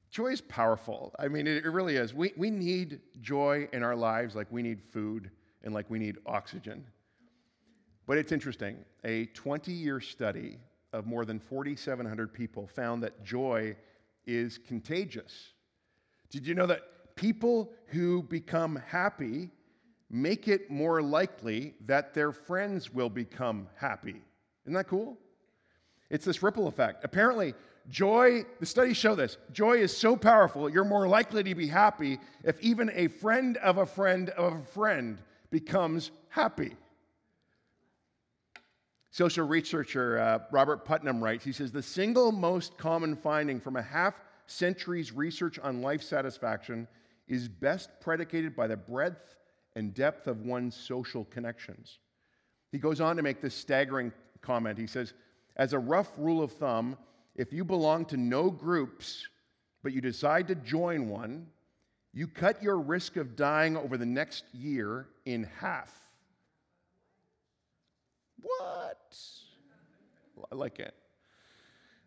Joy 0.09 0.27
is 0.27 0.41
powerful. 0.41 1.13
I 1.17 1.27
mean, 1.27 1.47
it, 1.47 1.65
it 1.65 1.69
really 1.69 1.95
is. 1.95 2.13
We, 2.13 2.33
we 2.37 2.51
need 2.51 2.99
joy 3.21 3.67
in 3.73 3.83
our 3.83 3.95
lives 3.95 4.35
like 4.35 4.47
we 4.51 4.61
need 4.61 4.81
food 4.81 5.31
and 5.63 5.73
like 5.73 5.89
we 5.89 5.99
need 5.99 6.17
oxygen. 6.25 6.85
But 8.05 8.17
it's 8.17 8.31
interesting. 8.31 8.77
A 9.05 9.25
20 9.27 9.71
year 9.71 9.99
study 9.99 10.59
of 10.91 11.07
more 11.07 11.25
than 11.25 11.39
4,700 11.39 12.33
people 12.33 12.67
found 12.67 13.01
that 13.03 13.23
joy 13.23 13.75
is 14.25 14.57
contagious. 14.57 15.53
Did 16.29 16.45
you 16.45 16.53
know 16.53 16.67
that 16.67 17.15
people 17.15 17.71
who 17.87 18.23
become 18.23 18.81
happy 18.87 19.49
make 20.09 20.47
it 20.47 20.69
more 20.69 21.01
likely 21.01 21.73
that 21.85 22.13
their 22.13 22.31
friends 22.31 22.93
will 22.93 23.09
become 23.09 23.67
happy? 23.75 24.21
Isn't 24.65 24.73
that 24.73 24.88
cool? 24.88 25.17
It's 26.10 26.26
this 26.26 26.43
ripple 26.43 26.67
effect. 26.67 27.04
Apparently, 27.04 27.54
joy, 27.89 28.43
the 28.60 28.65
studies 28.65 28.97
show 28.97 29.15
this, 29.15 29.38
joy 29.52 29.78
is 29.78 29.95
so 29.95 30.15
powerful, 30.15 30.69
you're 30.69 30.86
more 30.86 31.08
likely 31.08 31.43
to 31.43 31.56
be 31.56 31.67
happy 31.67 32.19
if 32.43 32.60
even 32.62 32.91
a 32.93 33.08
friend 33.08 33.58
of 33.58 33.78
a 33.78 33.86
friend 33.86 34.30
of 34.32 34.54
a 34.54 34.63
friend 34.63 35.19
becomes 35.49 36.12
happy. 36.30 36.76
Social 39.12 39.45
researcher 39.45 40.19
uh, 40.19 40.39
Robert 40.52 40.86
Putnam 40.86 41.23
writes, 41.23 41.45
he 41.45 41.52
says, 41.52 41.71
the 41.71 41.84
single 41.84 42.32
most 42.32 42.78
common 42.78 43.15
finding 43.15 43.60
from 43.60 43.76
a 43.76 43.82
half 43.82 44.15
century's 44.47 45.12
research 45.12 45.60
on 45.60 45.82
life 45.82 46.02
satisfaction 46.02 46.88
is 47.28 47.47
best 47.47 47.89
predicated 48.02 48.56
by 48.56 48.67
the 48.67 48.76
breadth 48.76 49.36
and 49.76 49.93
depth 49.93 50.28
of 50.28 50.41
one's 50.41 50.76
social 50.76 51.26
connections. 51.26 51.99
He 52.71 52.80
goes 52.80 52.99
on 52.99 53.15
to 53.17 53.21
make 53.21 53.39
this 53.39 53.54
staggering 53.54 54.12
comment. 54.43 54.77
He 54.77 54.88
says, 54.88 55.13
As 55.56 55.73
a 55.73 55.79
rough 55.79 56.12
rule 56.17 56.43
of 56.43 56.51
thumb, 56.51 56.97
if 57.36 57.51
you 57.51 57.65
belong 57.65 58.06
to 58.06 58.17
no 58.17 58.51
groups, 58.51 59.27
but 59.82 59.91
you 59.91 60.01
decide 60.01 60.47
to 60.49 60.56
join 60.56 61.10
one, 61.10 61.47
you 62.13 62.27
cut 62.27 62.62
your 62.62 62.77
risk 62.77 63.15
of 63.15 63.36
dying 63.36 63.75
over 63.75 63.97
the 63.97 64.06
next 64.06 64.43
year 64.53 65.08
in 65.25 65.49
half. 65.60 65.91
What? 68.41 69.17
I 70.51 70.56
like 70.56 70.79
it. 70.79 70.93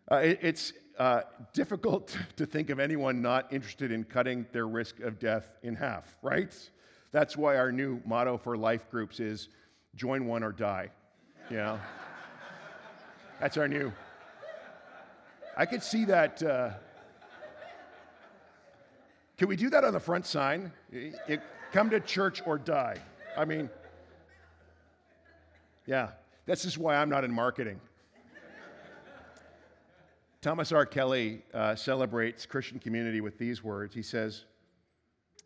Uh, 0.09 0.15
it 0.17 0.39
it's 0.41 0.73
uh, 0.97 1.21
difficult 1.53 2.17
to 2.37 2.45
think 2.45 2.69
of 2.69 2.79
anyone 2.79 3.21
not 3.21 3.51
interested 3.51 3.91
in 3.91 4.05
cutting 4.05 4.45
their 4.53 4.67
risk 4.67 4.99
of 5.01 5.19
death 5.19 5.49
in 5.63 5.75
half, 5.75 6.15
right? 6.21 6.55
That's 7.11 7.35
why 7.35 7.57
our 7.57 7.71
new 7.71 8.01
motto 8.05 8.37
for 8.37 8.57
life 8.57 8.89
groups 8.89 9.19
is 9.19 9.49
join 9.95 10.25
one 10.25 10.43
or 10.43 10.51
die. 10.51 10.91
You 11.49 11.57
know? 11.57 11.79
That's 13.39 13.57
our 13.57 13.67
new. 13.67 13.93
I 15.55 15.65
could 15.65 15.83
see 15.83 16.05
that. 16.05 16.41
Uh, 16.41 16.71
can 19.37 19.47
we 19.47 19.55
do 19.55 19.69
that 19.69 19.83
on 19.83 19.93
the 19.93 19.99
front 19.99 20.25
sign? 20.25 20.71
It, 20.91 21.41
come 21.71 21.89
to 21.91 21.99
church 21.99 22.41
or 22.45 22.57
die. 22.57 22.97
I 23.37 23.45
mean, 23.45 23.69
yeah, 25.85 26.09
this 26.47 26.65
is 26.65 26.77
why 26.77 26.95
I'm 26.95 27.09
not 27.09 27.23
in 27.23 27.31
marketing. 27.31 27.79
Thomas 30.41 30.71
R. 30.71 30.85
Kelly 30.85 31.43
uh, 31.53 31.75
celebrates 31.75 32.45
Christian 32.45 32.79
community 32.79 33.21
with 33.21 33.37
these 33.37 33.63
words. 33.63 33.93
He 33.93 34.01
says, 34.01 34.45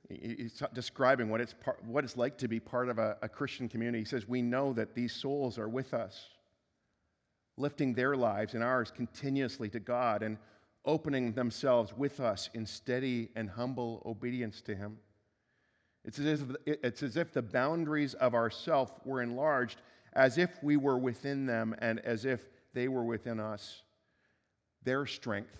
he's 0.10 0.62
describing 0.74 1.30
what 1.30 1.42
it's, 1.42 1.56
what 1.86 2.04
it's 2.04 2.18
like 2.18 2.38
to 2.40 2.48
be 2.48 2.60
part 2.60 2.90
of 2.90 3.00
a, 3.00 3.18
a 3.22 3.30
Christian 3.30 3.68
community. 3.68 4.00
He 4.00 4.06
says, 4.06 4.28
We 4.28 4.42
know 4.42 4.74
that 4.74 4.94
these 4.94 5.14
souls 5.14 5.58
are 5.58 5.70
with 5.70 5.94
us, 5.94 6.28
lifting 7.58 7.94
their 7.94 8.16
lives 8.16 8.54
and 8.54 8.64
ours 8.64 8.92
continuously 8.96 9.70
to 9.70 9.80
God 9.80 10.24
and 10.24 10.38
opening 10.86 11.34
themselves 11.34 11.96
with 11.96 12.20
us 12.20 12.50
in 12.54 12.66
steady 12.66 13.30
and 13.36 13.50
humble 13.50 14.02
obedience 14.06 14.62
to 14.62 14.76
Him. 14.76 14.98
It's 16.04 16.18
as 16.18 16.42
if, 16.42 16.56
it's 16.66 17.04
as 17.04 17.18
if 17.18 17.32
the 17.32 17.42
boundaries 17.42 18.16
of 18.16 18.34
ourself 18.34 19.00
were 19.06 19.22
enlarged, 19.22 19.82
as 20.14 20.38
if 20.38 20.62
we 20.64 20.78
were 20.78 20.98
within 20.98 21.46
them 21.46 21.76
and 21.80 22.00
as 22.00 22.26
if 22.26 22.50
they 22.74 22.88
were 22.88 23.04
within 23.04 23.40
us. 23.40 23.84
Their 24.84 25.06
strength, 25.06 25.56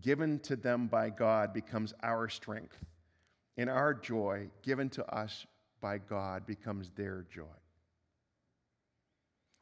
given 0.00 0.38
to 0.40 0.54
them 0.54 0.86
by 0.86 1.10
God, 1.10 1.52
becomes 1.52 1.92
our 2.02 2.28
strength, 2.28 2.78
and 3.56 3.68
our 3.68 3.94
joy, 3.94 4.48
given 4.62 4.88
to 4.90 5.04
us 5.12 5.46
by 5.80 5.98
God, 5.98 6.46
becomes 6.46 6.90
their 6.90 7.26
joy. 7.34 7.44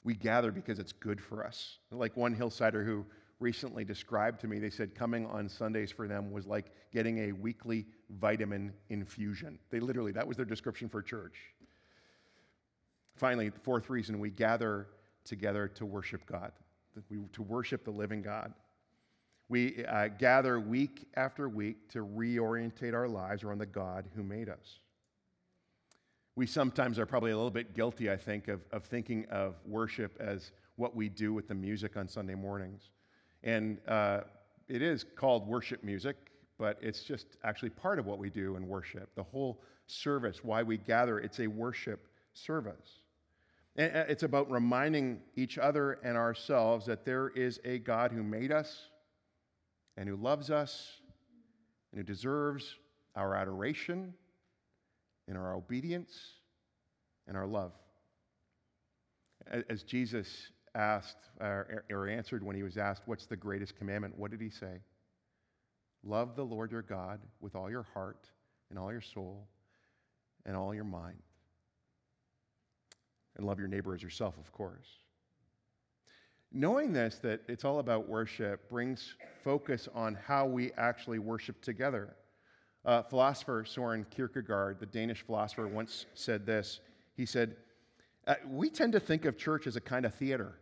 We 0.04 0.14
gather 0.14 0.50
because 0.50 0.78
it's 0.78 0.92
good 0.92 1.20
for 1.20 1.46
us. 1.46 1.78
Like 1.90 2.16
one 2.16 2.34
hillsider 2.34 2.84
who 2.84 3.06
recently 3.38 3.84
described 3.84 4.40
to 4.40 4.46
me, 4.46 4.58
they 4.58 4.70
said 4.70 4.94
coming 4.94 5.26
on 5.26 5.48
Sundays 5.48 5.90
for 5.90 6.08
them 6.08 6.30
was 6.30 6.46
like 6.46 6.72
getting 6.92 7.30
a 7.30 7.32
weekly 7.32 7.86
vitamin 8.10 8.72
infusion. 8.88 9.58
They 9.70 9.80
literally, 9.80 10.12
that 10.12 10.26
was 10.26 10.36
their 10.36 10.46
description 10.46 10.88
for 10.88 11.02
church. 11.02 11.36
Finally, 13.16 13.50
the 13.50 13.60
fourth 13.60 13.90
reason 13.90 14.18
we 14.18 14.30
gather 14.30 14.88
together 15.24 15.68
to 15.68 15.86
worship 15.86 16.24
God, 16.26 16.52
to 17.32 17.42
worship 17.42 17.84
the 17.84 17.90
living 17.90 18.22
God. 18.22 18.52
We 19.48 19.84
uh, 19.84 20.08
gather 20.08 20.58
week 20.58 21.08
after 21.14 21.48
week 21.48 21.90
to 21.90 21.98
reorientate 21.98 22.94
our 22.94 23.08
lives 23.08 23.44
around 23.44 23.58
the 23.58 23.66
God 23.66 24.06
who 24.16 24.22
made 24.22 24.48
us. 24.48 24.78
We 26.34 26.46
sometimes 26.46 26.98
are 26.98 27.06
probably 27.06 27.30
a 27.30 27.36
little 27.36 27.50
bit 27.50 27.74
guilty, 27.74 28.10
I 28.10 28.16
think, 28.16 28.48
of, 28.48 28.60
of 28.72 28.84
thinking 28.84 29.26
of 29.30 29.56
worship 29.66 30.16
as 30.18 30.52
what 30.76 30.96
we 30.96 31.08
do 31.08 31.34
with 31.34 31.48
the 31.48 31.54
music 31.54 31.96
on 31.96 32.08
Sunday 32.08 32.34
mornings. 32.34 32.90
And 33.42 33.78
uh, 33.86 34.22
it 34.68 34.80
is 34.80 35.04
called 35.04 35.46
worship 35.46 35.84
music, 35.84 36.16
but 36.58 36.78
it's 36.80 37.02
just 37.02 37.36
actually 37.44 37.70
part 37.70 37.98
of 37.98 38.06
what 38.06 38.18
we 38.18 38.30
do 38.30 38.56
in 38.56 38.66
worship. 38.66 39.14
The 39.14 39.22
whole 39.22 39.60
service, 39.86 40.42
why 40.42 40.62
we 40.62 40.78
gather, 40.78 41.18
it's 41.18 41.40
a 41.40 41.46
worship 41.46 42.08
service. 42.32 43.00
And 43.76 43.94
uh, 43.94 44.04
it's 44.08 44.22
about 44.22 44.50
reminding 44.50 45.20
each 45.36 45.58
other 45.58 45.98
and 46.02 46.16
ourselves 46.16 46.86
that 46.86 47.04
there 47.04 47.28
is 47.28 47.60
a 47.64 47.78
God 47.78 48.10
who 48.10 48.22
made 48.22 48.52
us 48.52 48.88
and 49.98 50.08
who 50.08 50.16
loves 50.16 50.50
us 50.50 51.00
and 51.90 51.98
who 51.98 52.04
deserves 52.04 52.76
our 53.16 53.34
adoration 53.34 54.14
and 55.28 55.36
our 55.36 55.54
obedience 55.54 56.12
and 57.26 57.36
our 57.36 57.46
love. 57.46 57.72
As 59.68 59.82
Jesus 59.82 60.50
asked 60.74 61.16
or 61.40 62.08
answered 62.08 62.42
when 62.42 62.56
he 62.56 62.62
was 62.62 62.76
asked, 62.76 63.02
What's 63.06 63.26
the 63.26 63.36
greatest 63.36 63.76
commandment? 63.76 64.16
What 64.16 64.30
did 64.30 64.40
he 64.40 64.50
say? 64.50 64.80
Love 66.04 66.34
the 66.36 66.44
Lord 66.44 66.72
your 66.72 66.82
God 66.82 67.20
with 67.40 67.54
all 67.54 67.70
your 67.70 67.86
heart 67.94 68.28
and 68.70 68.78
all 68.78 68.90
your 68.90 69.00
soul 69.00 69.46
and 70.44 70.56
all 70.56 70.74
your 70.74 70.84
mind. 70.84 71.18
And 73.36 73.46
love 73.46 73.58
your 73.58 73.68
neighbor 73.68 73.94
as 73.94 74.02
yourself, 74.02 74.36
of 74.38 74.52
course. 74.52 74.86
Knowing 76.52 76.92
this, 76.92 77.18
that 77.22 77.40
it's 77.48 77.64
all 77.64 77.78
about 77.78 78.08
worship, 78.08 78.68
brings 78.68 79.14
focus 79.42 79.88
on 79.94 80.18
how 80.26 80.44
we 80.44 80.70
actually 80.76 81.18
worship 81.18 81.62
together. 81.62 82.14
Uh, 82.84 83.02
philosopher 83.02 83.64
Soren 83.64 84.04
Kierkegaard, 84.10 84.80
the 84.80 84.86
Danish 84.86 85.22
philosopher, 85.22 85.68
once 85.68 86.06
said 86.14 86.44
this. 86.44 86.80
He 87.14 87.26
said, 87.26 87.56
uh, 88.26 88.34
We 88.46 88.70
tend 88.70 88.92
to 88.94 89.00
think 89.00 89.24
of 89.24 89.36
church 89.36 89.66
as 89.66 89.76
a 89.76 89.80
kind 89.80 90.04
of 90.04 90.14
theater. 90.14 90.58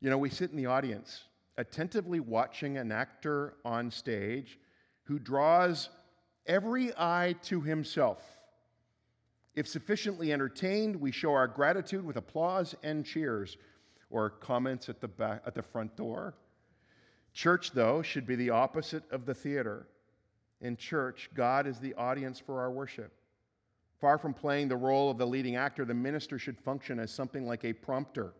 You 0.00 0.10
know, 0.10 0.18
we 0.18 0.30
sit 0.30 0.50
in 0.50 0.56
the 0.56 0.66
audience, 0.66 1.24
attentively 1.56 2.20
watching 2.20 2.78
an 2.78 2.92
actor 2.92 3.54
on 3.64 3.90
stage 3.90 4.58
who 5.02 5.18
draws 5.18 5.90
every 6.46 6.92
eye 6.96 7.34
to 7.42 7.60
himself. 7.60 8.22
If 9.54 9.66
sufficiently 9.66 10.32
entertained, 10.32 10.96
we 10.96 11.10
show 11.10 11.32
our 11.32 11.48
gratitude 11.48 12.04
with 12.04 12.16
applause 12.16 12.74
and 12.82 13.04
cheers 13.04 13.56
or 14.08 14.30
comments 14.30 14.88
at 14.88 15.00
the, 15.00 15.08
back, 15.08 15.42
at 15.46 15.54
the 15.54 15.62
front 15.62 15.96
door. 15.96 16.34
Church, 17.34 17.72
though, 17.72 18.02
should 18.02 18.26
be 18.26 18.36
the 18.36 18.50
opposite 18.50 19.02
of 19.10 19.26
the 19.26 19.34
theater. 19.34 19.86
In 20.60 20.76
church, 20.76 21.30
God 21.34 21.66
is 21.66 21.78
the 21.78 21.94
audience 21.94 22.38
for 22.38 22.60
our 22.60 22.70
worship. 22.70 23.12
Far 24.00 24.18
from 24.18 24.34
playing 24.34 24.68
the 24.68 24.76
role 24.76 25.10
of 25.10 25.18
the 25.18 25.26
leading 25.26 25.56
actor, 25.56 25.84
the 25.84 25.94
minister 25.94 26.38
should 26.38 26.58
function 26.58 26.98
as 26.98 27.10
something 27.10 27.46
like 27.46 27.64
a 27.64 27.72
prompter 27.72 28.34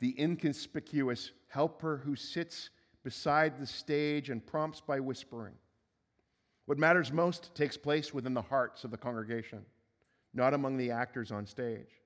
the 0.00 0.18
inconspicuous 0.18 1.32
helper 1.48 2.00
who 2.04 2.16
sits 2.16 2.70
beside 3.04 3.58
the 3.58 3.66
stage 3.66 4.30
and 4.30 4.44
prompts 4.46 4.80
by 4.80 4.98
whispering. 4.98 5.54
What 6.66 6.78
matters 6.78 7.12
most 7.12 7.54
takes 7.54 7.76
place 7.76 8.12
within 8.12 8.34
the 8.34 8.42
hearts 8.42 8.84
of 8.84 8.90
the 8.90 8.96
congregation, 8.96 9.64
not 10.34 10.54
among 10.54 10.76
the 10.76 10.90
actors 10.90 11.30
on 11.30 11.46
stage. 11.46 12.00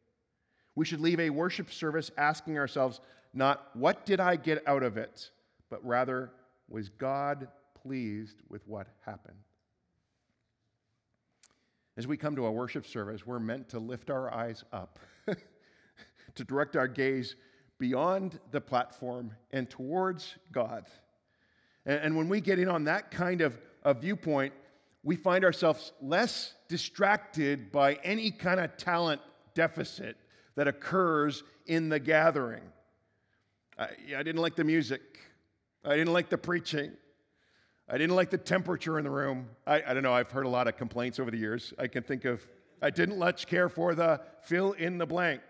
We 0.75 0.85
should 0.85 1.01
leave 1.01 1.20
a 1.20 1.31
worship 1.31 1.70
service 1.73 2.11
asking 2.18 2.59
ourselves 2.59 3.01
not, 3.33 3.68
what 3.75 4.05
did 4.07 4.20
I 4.20 4.37
get 4.37 4.66
out 4.66 4.83
of 4.83 4.97
it, 4.97 5.31
but 5.70 5.85
rather, 5.85 6.33
was 6.68 6.88
God 6.88 7.49
pleased 7.85 8.40
with 8.49 8.66
what 8.66 8.87
happened? 9.05 9.37
As 11.97 12.07
we 12.07 12.16
come 12.16 12.35
to 12.37 12.47
a 12.47 12.51
worship 12.51 12.87
service, 12.87 13.27
we're 13.27 13.38
meant 13.38 13.68
to 13.70 13.79
lift 13.79 14.11
our 14.11 14.33
eyes 14.33 14.64
up, 14.73 14.99
to 16.35 16.44
direct 16.44 16.77
our 16.77 16.88
gaze 16.88 17.37
beyond 17.79 18.40
the 18.51 18.61
platform 18.61 19.33
and 19.53 19.68
towards 19.68 20.35
God. 20.51 20.87
And, 21.87 22.01
and 22.01 22.16
when 22.16 22.29
we 22.29 22.40
get 22.40 22.59
in 22.59 22.68
on 22.68 22.85
that 22.85 23.11
kind 23.11 23.42
of 23.42 23.61
a 23.85 23.94
viewpoint, 23.94 24.55
we 25.03 25.14
find 25.14 25.44
ourselves 25.44 25.92
less 26.01 26.55
distracted 26.68 27.70
by 27.70 27.94
any 28.03 28.31
kind 28.31 28.59
of 28.59 28.77
talent 28.77 29.20
deficit 29.55 30.16
that 30.57 30.66
occurs 30.66 31.44
in 31.66 31.90
the 31.90 32.01
gathering. 32.01 32.62
I, 33.79 33.88
I 34.16 34.23
didn't 34.23 34.40
like 34.40 34.57
the 34.57 34.64
music. 34.64 35.03
I 35.85 35.97
didn't 35.97 36.12
like 36.12 36.31
the 36.31 36.38
preaching. 36.38 36.92
I 37.88 37.99
didn't 37.99 38.16
like 38.16 38.31
the 38.31 38.38
temperature 38.38 38.99
in 38.99 39.05
the 39.05 39.11
room. 39.11 39.49
I, 39.66 39.83
I, 39.87 39.94
don't 39.94 40.03
know, 40.03 40.14
I've 40.14 40.31
heard 40.31 40.47
a 40.47 40.49
lot 40.49 40.68
of 40.68 40.77
complaints 40.77 41.18
over 41.18 41.31
the 41.31 41.37
years. 41.37 41.75
I 41.79 41.87
can 41.87 42.03
think 42.03 42.25
of, 42.25 42.47
I 42.81 42.90
didn't 42.90 43.18
much 43.18 43.47
care 43.47 43.68
for 43.68 43.94
the 43.94 44.20
fill 44.42 44.73
in 44.73 44.97
the 44.97 45.07
blank. 45.07 45.42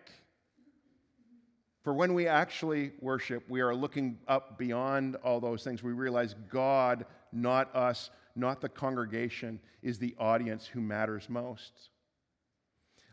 For 1.83 1.93
when 1.93 2.15
we 2.15 2.27
actually 2.27 2.93
worship, 3.01 3.45
we 3.49 3.61
are 3.61 3.75
looking 3.75 4.19
up 4.27 4.59
beyond 4.59 5.17
all 5.17 5.39
those 5.39 5.63
things. 5.63 5.83
We 5.83 5.93
realize 5.93 6.35
God, 6.49 7.07
not 7.33 7.75
us, 7.75 8.11
not 8.35 8.61
the 8.61 8.69
congregation, 8.69 9.61
is 9.83 9.99
the 9.99 10.15
audience 10.19 10.67
who 10.67 10.81
matters 10.81 11.29
most. 11.29 11.91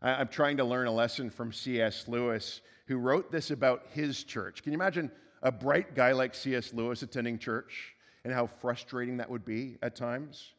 I'm 0.01 0.29
trying 0.29 0.57
to 0.57 0.63
learn 0.63 0.87
a 0.87 0.91
lesson 0.91 1.29
from 1.29 1.53
C.S. 1.53 2.07
Lewis, 2.07 2.61
who 2.87 2.97
wrote 2.97 3.31
this 3.31 3.51
about 3.51 3.83
his 3.91 4.23
church. 4.23 4.63
Can 4.63 4.71
you 4.71 4.77
imagine 4.77 5.11
a 5.43 5.51
bright 5.51 5.93
guy 5.93 6.11
like 6.13 6.33
C.S. 6.33 6.73
Lewis 6.73 7.03
attending 7.03 7.37
church 7.37 7.93
and 8.23 8.33
how 8.33 8.47
frustrating 8.47 9.17
that 9.17 9.29
would 9.29 9.45
be 9.45 9.77
at 9.81 9.95
times? 9.95 10.53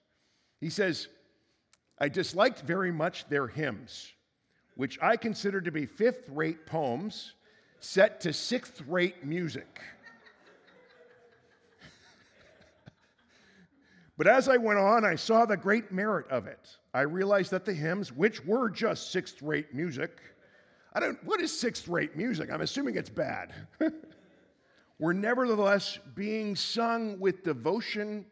He 0.61 0.71
says, 0.71 1.09
I 1.99 2.09
disliked 2.09 2.63
very 2.63 2.91
much 2.91 3.29
their 3.29 3.47
hymns, 3.47 4.13
which 4.77 4.99
I 5.03 5.17
considered 5.17 5.65
to 5.67 5.71
be 5.71 5.87
fifth 5.87 6.29
rate 6.29 6.67
poems 6.67 7.35
set 7.81 8.21
to 8.23 8.33
sixth 8.33 8.81
rate 8.87 9.25
music. 9.25 9.81
but 14.17 14.27
as 14.27 14.49
I 14.49 14.57
went 14.57 14.79
on, 14.79 15.05
I 15.05 15.17
saw 15.17 15.45
the 15.45 15.57
great 15.57 15.93
merit 15.93 16.29
of 16.31 16.47
it. 16.47 16.77
I 16.95 17.03
realized 17.03 17.51
that 17.53 17.65
the 17.65 17.75
hymns, 17.75 18.13
which 18.13 18.45
were 18.45 18.71
just 18.71 19.13
sixth 19.13 19.43
rate 19.43 19.75
music, 19.75 20.21
I 20.95 21.01
don't, 21.01 21.23
what 21.25 21.41
is 21.41 21.59
sixth 21.59 21.89
rate 21.89 22.17
music? 22.17 22.51
I'm 22.53 22.61
assuming 22.61 22.97
it's 22.97 23.11
bad. 23.11 23.55
were 24.99 25.15
nevertheless 25.15 25.99
being 26.15 26.55
sung 26.55 27.19
with 27.19 27.43
devotion 27.43 28.27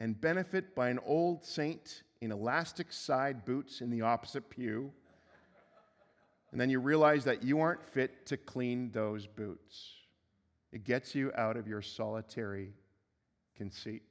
and 0.00 0.20
benefit 0.20 0.74
by 0.74 0.88
an 0.88 0.98
old 1.06 1.44
saint 1.44 2.02
in 2.20 2.32
elastic 2.32 2.92
side 2.92 3.44
boots 3.44 3.80
in 3.80 3.90
the 3.90 4.00
opposite 4.00 4.48
pew. 4.50 4.92
And 6.50 6.60
then 6.60 6.70
you 6.70 6.80
realize 6.80 7.24
that 7.24 7.42
you 7.42 7.60
aren't 7.60 7.84
fit 7.84 8.26
to 8.26 8.36
clean 8.36 8.90
those 8.90 9.26
boots. 9.26 9.92
It 10.72 10.84
gets 10.84 11.14
you 11.14 11.32
out 11.36 11.56
of 11.56 11.66
your 11.66 11.82
solitary 11.82 12.72
conceit. 13.56 14.02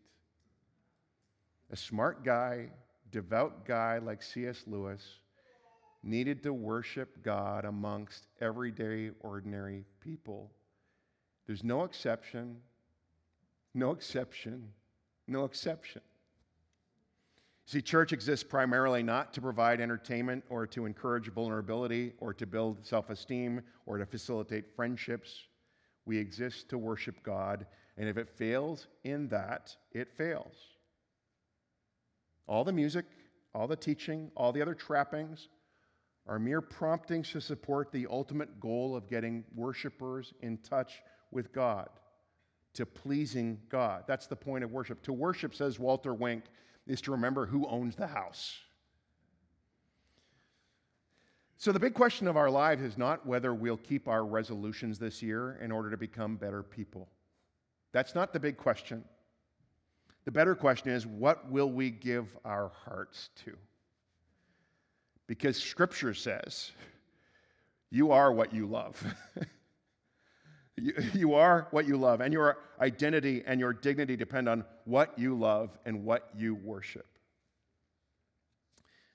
A 1.72 1.76
smart 1.76 2.24
guy, 2.24 2.70
devout 3.12 3.66
guy 3.66 4.00
like 4.00 4.22
C.S. 4.22 4.64
Lewis 4.68 5.04
needed 6.04 6.44
to 6.44 6.54
worship 6.54 7.24
God 7.24 7.66
amongst 7.66 8.28
everyday, 8.40 9.12
ordinary 9.22 9.86
people. 10.00 10.52
There's 11.48 11.64
no 11.64 11.84
exception, 11.84 12.58
no 13.74 13.92
exception, 13.92 14.70
no 15.28 15.46
exception. 15.46 16.02
See, 17.66 17.82
church 17.82 18.12
exists 18.12 18.44
primarily 18.44 19.02
not 19.02 19.34
to 19.34 19.42
provide 19.42 19.80
entertainment 19.80 20.44
or 20.50 20.68
to 20.68 20.86
encourage 20.86 21.30
vulnerability 21.30 22.14
or 22.20 22.34
to 22.34 22.46
build 22.46 22.86
self 22.86 23.10
esteem 23.10 23.62
or 23.86 23.98
to 23.98 24.06
facilitate 24.06 24.76
friendships. 24.76 25.46
We 26.06 26.18
exist 26.18 26.70
to 26.70 26.78
worship 26.78 27.24
God, 27.24 27.66
and 27.98 28.10
if 28.10 28.18
it 28.18 28.28
fails 28.28 28.88
in 29.04 29.28
that, 29.30 29.76
it 29.94 30.12
fails. 30.12 30.56
All 32.48 32.64
the 32.64 32.74
music, 32.74 33.06
all 33.54 33.68
the 33.68 33.76
teaching, 33.76 34.32
all 34.36 34.52
the 34.52 34.62
other 34.62 34.74
trappings 34.74 35.48
are 36.28 36.40
mere 36.40 36.62
promptings 36.62 37.32
to 37.32 37.42
support 37.42 37.92
the 37.92 38.08
ultimate 38.10 38.60
goal 38.60 38.96
of 38.96 39.08
getting 39.08 39.44
worshipers 39.56 40.34
in 40.42 40.58
touch 40.58 41.02
with 41.32 41.52
God, 41.52 41.90
to 42.74 42.86
pleasing 42.86 43.60
God. 43.70 44.04
That's 44.08 44.28
the 44.28 44.36
point 44.36 44.64
of 44.64 44.72
worship. 44.72 45.02
To 45.04 45.14
worship, 45.14 45.56
says 45.56 45.80
Walter 45.80 46.14
Wink, 46.14 46.44
is 46.88 47.02
to 47.02 47.12
remember 47.12 47.46
who 47.46 47.68
owns 47.68 47.96
the 47.96 48.08
house. 48.08 48.58
So, 51.58 51.72
the 51.72 51.80
big 51.80 51.94
question 51.94 52.28
of 52.28 52.38
our 52.38 52.50
lives 52.50 52.82
is 52.82 52.98
not 52.98 53.26
whether 53.26 53.54
we'll 53.54 53.78
keep 53.78 54.08
our 54.08 54.26
resolutions 54.26 54.98
this 54.98 55.22
year 55.22 55.60
in 55.62 55.72
order 55.72 55.92
to 55.92 55.98
become 55.98 56.36
better 56.36 56.64
people. 56.64 57.08
That's 57.92 58.16
not 58.16 58.34
the 58.34 58.40
big 58.40 58.58
question. 58.58 59.04
The 60.26 60.32
better 60.32 60.56
question 60.56 60.90
is 60.90 61.06
what 61.06 61.50
will 61.52 61.70
we 61.70 61.90
give 61.90 62.36
our 62.46 62.72
hearts 62.86 63.30
to? 63.46 63.56
Because 65.28 65.56
Scripture 65.56 66.14
says, 66.14 66.72
you 67.90 68.12
are 68.12 68.32
what 68.32 68.54
you 68.54 68.66
love. 68.66 69.04
You, 70.78 70.94
you 71.14 71.34
are 71.36 71.68
what 71.72 71.88
you 71.88 71.98
love, 71.98 72.22
and 72.22 72.34
your 72.34 72.58
identity 72.80 73.44
and 73.46 73.60
your 73.60 73.74
dignity 73.74 74.16
depend 74.16 74.50
on 74.50 74.66
what 74.86 75.18
you 75.18 75.38
love 75.38 75.78
and 75.86 76.04
what 76.04 76.30
you 76.36 76.56
worship. 76.56 77.08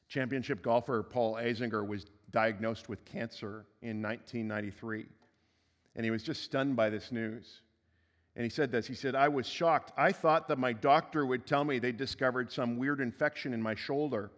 Championship 0.09 0.63
golfer 0.63 1.03
Paul 1.03 1.35
Azinger 1.35 1.87
was 1.87 2.07
diagnosed 2.31 2.89
with 2.89 3.05
cancer 3.05 3.67
in 3.83 4.01
1993, 4.03 5.07
and 5.97 6.05
he 6.05 6.11
was 6.11 6.23
just 6.23 6.43
stunned 6.43 6.77
by 6.77 6.91
this 6.91 7.11
news. 7.11 7.63
And 8.37 8.45
he 8.45 8.51
said 8.51 8.71
this 8.71 8.87
He 8.87 8.95
said, 8.95 9.15
I 9.15 9.29
was 9.29 9.47
shocked. 9.47 9.93
I 9.97 10.13
thought 10.13 10.49
that 10.49 10.59
my 10.59 10.73
doctor 10.73 11.25
would 11.27 11.47
tell 11.47 11.65
me 11.65 11.79
they 11.79 11.93
discovered 11.93 12.53
some 12.53 12.77
weird 12.77 13.01
infection 13.01 13.53
in 13.53 13.63
my 13.63 13.75
shoulder, 13.75 14.31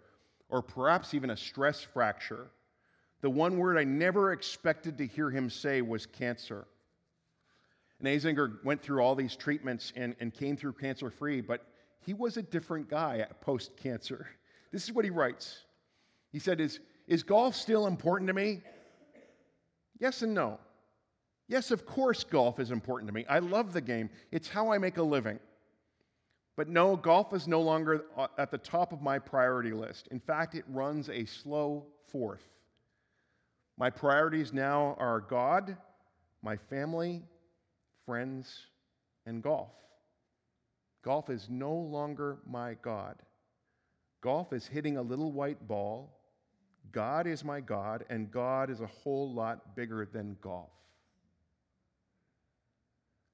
or 0.48 0.62
perhaps 0.62 1.14
even 1.14 1.30
a 1.30 1.36
stress 1.36 1.82
fracture. 1.82 2.50
The 3.20 3.30
one 3.30 3.58
word 3.58 3.76
I 3.76 3.84
never 3.84 4.32
expected 4.32 4.96
to 4.98 5.06
hear 5.06 5.30
him 5.30 5.50
say 5.50 5.82
was 5.82 6.06
cancer. 6.06 6.68
And 7.98 8.08
Azinger 8.08 8.64
went 8.64 8.82
through 8.82 9.00
all 9.00 9.14
these 9.14 9.34
treatments 9.34 9.92
and, 9.96 10.14
and 10.20 10.32
came 10.32 10.56
through 10.56 10.74
cancer 10.74 11.10
free, 11.10 11.40
but 11.40 11.66
he 12.00 12.14
was 12.14 12.36
a 12.36 12.42
different 12.42 12.88
guy 12.88 13.26
post 13.40 13.76
cancer. 13.76 14.28
This 14.72 14.84
is 14.84 14.92
what 14.92 15.04
he 15.04 15.10
writes. 15.10 15.64
He 16.30 16.38
said, 16.38 16.60
is, 16.60 16.80
is 17.06 17.22
golf 17.22 17.54
still 17.56 17.86
important 17.86 18.28
to 18.28 18.34
me? 18.34 18.60
Yes 19.98 20.22
and 20.22 20.34
no. 20.34 20.58
Yes, 21.48 21.70
of 21.70 21.86
course, 21.86 22.24
golf 22.24 22.60
is 22.60 22.70
important 22.70 23.08
to 23.08 23.14
me. 23.14 23.24
I 23.28 23.38
love 23.38 23.72
the 23.72 23.80
game, 23.80 24.10
it's 24.30 24.48
how 24.48 24.70
I 24.70 24.78
make 24.78 24.98
a 24.98 25.02
living. 25.02 25.40
But 26.56 26.68
no, 26.68 26.96
golf 26.96 27.32
is 27.32 27.46
no 27.46 27.60
longer 27.60 28.04
uh, 28.16 28.26
at 28.36 28.50
the 28.50 28.58
top 28.58 28.92
of 28.92 29.00
my 29.00 29.18
priority 29.18 29.72
list. 29.72 30.08
In 30.10 30.20
fact, 30.20 30.54
it 30.54 30.64
runs 30.68 31.08
a 31.08 31.24
slow 31.24 31.86
fourth. 32.06 32.42
My 33.78 33.90
priorities 33.90 34.52
now 34.52 34.96
are 34.98 35.20
God, 35.20 35.76
my 36.42 36.56
family, 36.56 37.22
friends, 38.08 38.68
and 39.26 39.42
golf. 39.42 39.68
Golf 41.04 41.28
is 41.28 41.46
no 41.50 41.74
longer 41.74 42.38
my 42.48 42.74
God. 42.80 43.16
Golf 44.22 44.54
is 44.54 44.66
hitting 44.66 44.96
a 44.96 45.02
little 45.02 45.30
white 45.30 45.68
ball. 45.68 46.18
God 46.90 47.26
is 47.26 47.44
my 47.44 47.60
God, 47.60 48.06
and 48.08 48.30
God 48.30 48.70
is 48.70 48.80
a 48.80 48.86
whole 48.86 49.30
lot 49.30 49.76
bigger 49.76 50.08
than 50.10 50.38
golf. 50.40 50.70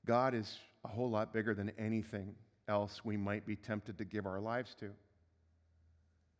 God 0.04 0.34
is 0.34 0.58
a 0.84 0.88
whole 0.88 1.08
lot 1.08 1.32
bigger 1.32 1.54
than 1.54 1.70
anything 1.78 2.34
else 2.66 3.04
we 3.04 3.16
might 3.16 3.46
be 3.46 3.54
tempted 3.54 3.96
to 3.98 4.04
give 4.04 4.26
our 4.26 4.40
lives 4.40 4.74
to. 4.80 4.90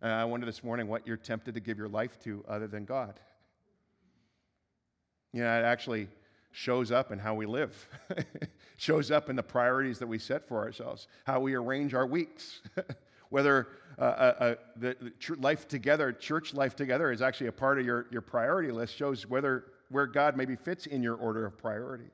And 0.02 0.10
I 0.10 0.24
wonder 0.24 0.44
this 0.44 0.64
morning 0.64 0.88
what 0.88 1.06
you're 1.06 1.16
tempted 1.16 1.54
to 1.54 1.60
give 1.60 1.78
your 1.78 1.88
life 1.88 2.18
to 2.24 2.44
other 2.48 2.66
than 2.66 2.84
God. 2.84 3.20
You 5.32 5.42
know, 5.44 5.46
actually 5.46 6.08
shows 6.54 6.92
up 6.92 7.10
in 7.10 7.18
how 7.18 7.34
we 7.34 7.46
live, 7.46 7.88
shows 8.76 9.10
up 9.10 9.28
in 9.28 9.36
the 9.36 9.42
priorities 9.42 9.98
that 9.98 10.06
we 10.06 10.18
set 10.18 10.46
for 10.46 10.58
ourselves, 10.58 11.08
how 11.24 11.40
we 11.40 11.54
arrange 11.54 11.94
our 11.94 12.06
weeks. 12.06 12.60
Whether 13.30 13.66
uh, 13.98 14.02
uh, 14.02 14.04
uh, 14.38 14.54
the, 14.76 14.96
the 15.00 15.36
life 15.36 15.66
together, 15.66 16.12
church 16.12 16.54
life 16.54 16.76
together, 16.76 17.10
is 17.10 17.20
actually 17.20 17.48
a 17.48 17.52
part 17.52 17.80
of 17.80 17.84
your, 17.84 18.06
your 18.12 18.20
priority 18.20 18.70
list, 18.70 18.94
shows 18.94 19.26
whether 19.26 19.64
where 19.88 20.06
God 20.06 20.36
maybe 20.36 20.54
fits 20.54 20.86
in 20.86 21.02
your 21.02 21.16
order 21.16 21.44
of 21.44 21.58
priorities. 21.58 22.12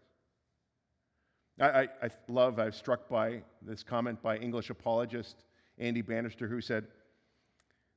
I, 1.61 1.69
I, 1.69 1.89
I 2.03 2.11
love, 2.29 2.59
I 2.59 2.67
was 2.67 2.77
struck 2.77 3.07
by 3.09 3.43
this 3.61 3.83
comment 3.83 4.23
by 4.23 4.39
English 4.39 4.71
apologist 4.71 5.45
Andy 5.77 6.01
Bannister, 6.01 6.49
who 6.49 6.63
said, 6.63 6.87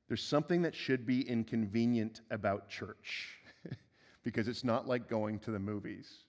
There's 0.08 0.22
something 0.22 0.60
that 0.62 0.74
should 0.74 1.06
be 1.06 1.26
inconvenient 1.26 2.20
about 2.30 2.68
church 2.68 3.38
because 4.22 4.48
it's 4.48 4.64
not 4.64 4.86
like 4.86 5.08
going 5.08 5.38
to 5.40 5.50
the 5.50 5.58
movies. 5.58 6.24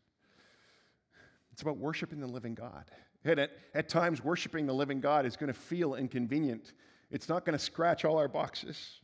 It's 1.56 1.62
about 1.62 1.78
worshiping 1.78 2.20
the 2.20 2.28
living 2.28 2.54
God. 2.54 2.84
And 3.24 3.40
at, 3.40 3.52
at 3.74 3.88
times, 3.88 4.22
worshiping 4.22 4.66
the 4.66 4.74
living 4.74 5.00
God 5.00 5.26
is 5.26 5.38
going 5.38 5.48
to 5.48 5.58
feel 5.58 5.96
inconvenient. 5.96 6.74
It's 7.12 7.30
not 7.30 7.46
going 7.46 7.58
to 7.58 7.64
scratch 7.64 8.04
all 8.04 8.18
our 8.18 8.28
boxes. 8.28 9.00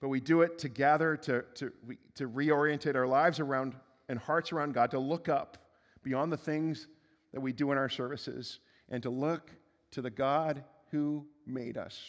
But 0.00 0.10
we 0.10 0.20
do 0.20 0.42
it 0.42 0.60
to 0.60 0.68
gather, 0.68 1.16
to, 1.16 1.44
to, 1.56 1.72
to 2.14 2.28
reorientate 2.28 2.94
our 2.94 3.08
lives 3.08 3.40
around 3.40 3.74
and 4.08 4.16
hearts 4.16 4.52
around 4.52 4.74
God, 4.74 4.92
to 4.92 5.00
look 5.00 5.28
up 5.28 5.58
beyond 6.04 6.30
the 6.30 6.36
things 6.36 6.86
that 7.32 7.40
we 7.40 7.52
do 7.52 7.72
in 7.72 7.78
our 7.78 7.88
services, 7.88 8.60
and 8.88 9.02
to 9.02 9.10
look 9.10 9.50
to 9.90 10.00
the 10.00 10.10
God 10.10 10.62
who 10.92 11.26
made 11.44 11.76
us. 11.76 12.00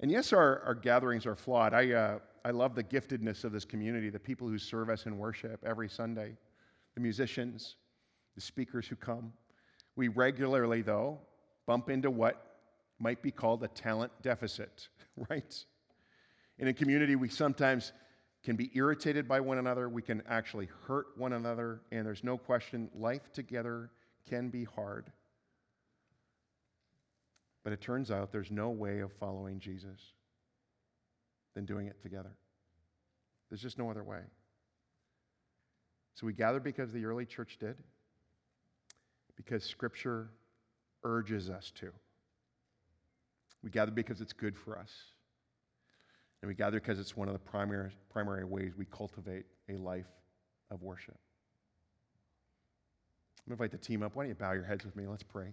And 0.00 0.10
yes, 0.10 0.32
our, 0.32 0.60
our 0.60 0.74
gatherings 0.74 1.26
are 1.26 1.36
flawed. 1.36 1.74
I, 1.74 1.92
uh, 1.92 2.18
I 2.42 2.52
love 2.52 2.74
the 2.74 2.84
giftedness 2.84 3.44
of 3.44 3.52
this 3.52 3.66
community, 3.66 4.08
the 4.08 4.18
people 4.18 4.48
who 4.48 4.56
serve 4.56 4.88
us 4.88 5.04
in 5.04 5.18
worship 5.18 5.62
every 5.66 5.90
Sunday 5.90 6.38
the 6.94 7.00
musicians, 7.00 7.76
the 8.34 8.40
speakers 8.40 8.86
who 8.86 8.96
come. 8.96 9.32
We 9.96 10.08
regularly, 10.08 10.82
though, 10.82 11.18
bump 11.66 11.90
into 11.90 12.10
what 12.10 12.54
might 12.98 13.22
be 13.22 13.30
called 13.30 13.62
a 13.62 13.68
talent 13.68 14.12
deficit, 14.22 14.88
right? 15.30 15.64
In 16.58 16.68
a 16.68 16.72
community, 16.72 17.16
we 17.16 17.28
sometimes 17.28 17.92
can 18.44 18.56
be 18.56 18.70
irritated 18.74 19.26
by 19.26 19.40
one 19.40 19.58
another, 19.58 19.88
we 19.88 20.02
can 20.02 20.22
actually 20.28 20.68
hurt 20.86 21.06
one 21.16 21.32
another, 21.32 21.80
and 21.90 22.06
there's 22.06 22.22
no 22.22 22.36
question 22.36 22.90
life 22.94 23.32
together 23.32 23.90
can 24.28 24.50
be 24.50 24.64
hard. 24.64 25.10
But 27.62 27.72
it 27.72 27.80
turns 27.80 28.10
out 28.10 28.30
there's 28.30 28.50
no 28.50 28.68
way 28.68 29.00
of 29.00 29.12
following 29.14 29.58
Jesus 29.58 30.12
than 31.54 31.64
doing 31.64 31.86
it 31.86 32.00
together. 32.02 32.32
There's 33.48 33.62
just 33.62 33.78
no 33.78 33.90
other 33.90 34.04
way. 34.04 34.20
So 36.14 36.26
we 36.26 36.32
gather 36.32 36.60
because 36.60 36.92
the 36.92 37.04
early 37.04 37.26
church 37.26 37.56
did, 37.58 37.76
because 39.36 39.64
Scripture 39.64 40.30
urges 41.02 41.50
us 41.50 41.72
to. 41.80 41.90
We 43.62 43.70
gather 43.70 43.90
because 43.90 44.20
it's 44.20 44.32
good 44.32 44.56
for 44.56 44.78
us. 44.78 44.90
And 46.42 46.48
we 46.48 46.54
gather 46.54 46.78
because 46.78 47.00
it's 47.00 47.16
one 47.16 47.28
of 47.28 47.32
the 47.32 47.40
primary, 47.40 47.90
primary 48.12 48.44
ways 48.44 48.72
we 48.76 48.84
cultivate 48.84 49.46
a 49.68 49.76
life 49.76 50.06
of 50.70 50.82
worship. 50.82 51.16
I'm 53.46 53.50
going 53.50 53.58
to 53.58 53.64
invite 53.64 53.80
the 53.80 53.86
team 53.86 54.02
up. 54.02 54.14
Why 54.14 54.24
don't 54.24 54.28
you 54.28 54.34
bow 54.34 54.52
your 54.52 54.64
heads 54.64 54.84
with 54.84 54.94
me? 54.94 55.06
Let's 55.06 55.22
pray. 55.22 55.48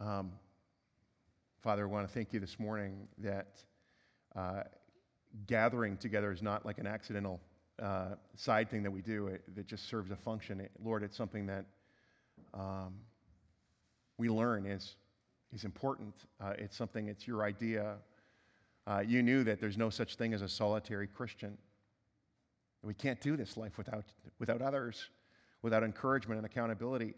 Um, 0.00 0.30
Father, 1.62 1.82
I 1.84 1.86
want 1.86 2.06
to 2.06 2.12
thank 2.12 2.32
you 2.32 2.38
this 2.38 2.58
morning 2.60 3.08
that 3.18 3.56
uh, 4.36 4.62
gathering 5.46 5.96
together 5.96 6.30
is 6.30 6.42
not 6.42 6.64
like 6.64 6.78
an 6.78 6.86
accidental 6.86 7.40
uh, 7.82 8.10
side 8.34 8.70
thing 8.70 8.82
that 8.82 8.90
we 8.90 9.00
do 9.00 9.26
it, 9.28 9.42
that 9.54 9.66
just 9.66 9.88
serves 9.88 10.10
a 10.10 10.16
function. 10.16 10.60
It, 10.60 10.70
Lord, 10.84 11.02
it's 11.02 11.16
something 11.16 11.46
that 11.46 11.64
um, 12.54 12.94
we 14.18 14.28
learn 14.28 14.66
is, 14.66 14.96
is 15.52 15.64
important. 15.64 16.14
Uh, 16.40 16.52
it's 16.58 16.76
something, 16.76 17.08
it's 17.08 17.26
your 17.26 17.42
idea. 17.42 17.96
Uh, 18.86 19.02
you 19.06 19.22
knew 19.22 19.42
that 19.42 19.60
there's 19.60 19.78
no 19.78 19.90
such 19.90 20.16
thing 20.16 20.34
as 20.34 20.42
a 20.42 20.48
solitary 20.48 21.06
Christian. 21.06 21.56
We 22.82 22.94
can't 22.94 23.20
do 23.20 23.36
this 23.36 23.56
life 23.56 23.76
without, 23.78 24.04
without 24.38 24.62
others, 24.62 25.08
without 25.62 25.82
encouragement 25.82 26.38
and 26.38 26.46
accountability. 26.46 27.14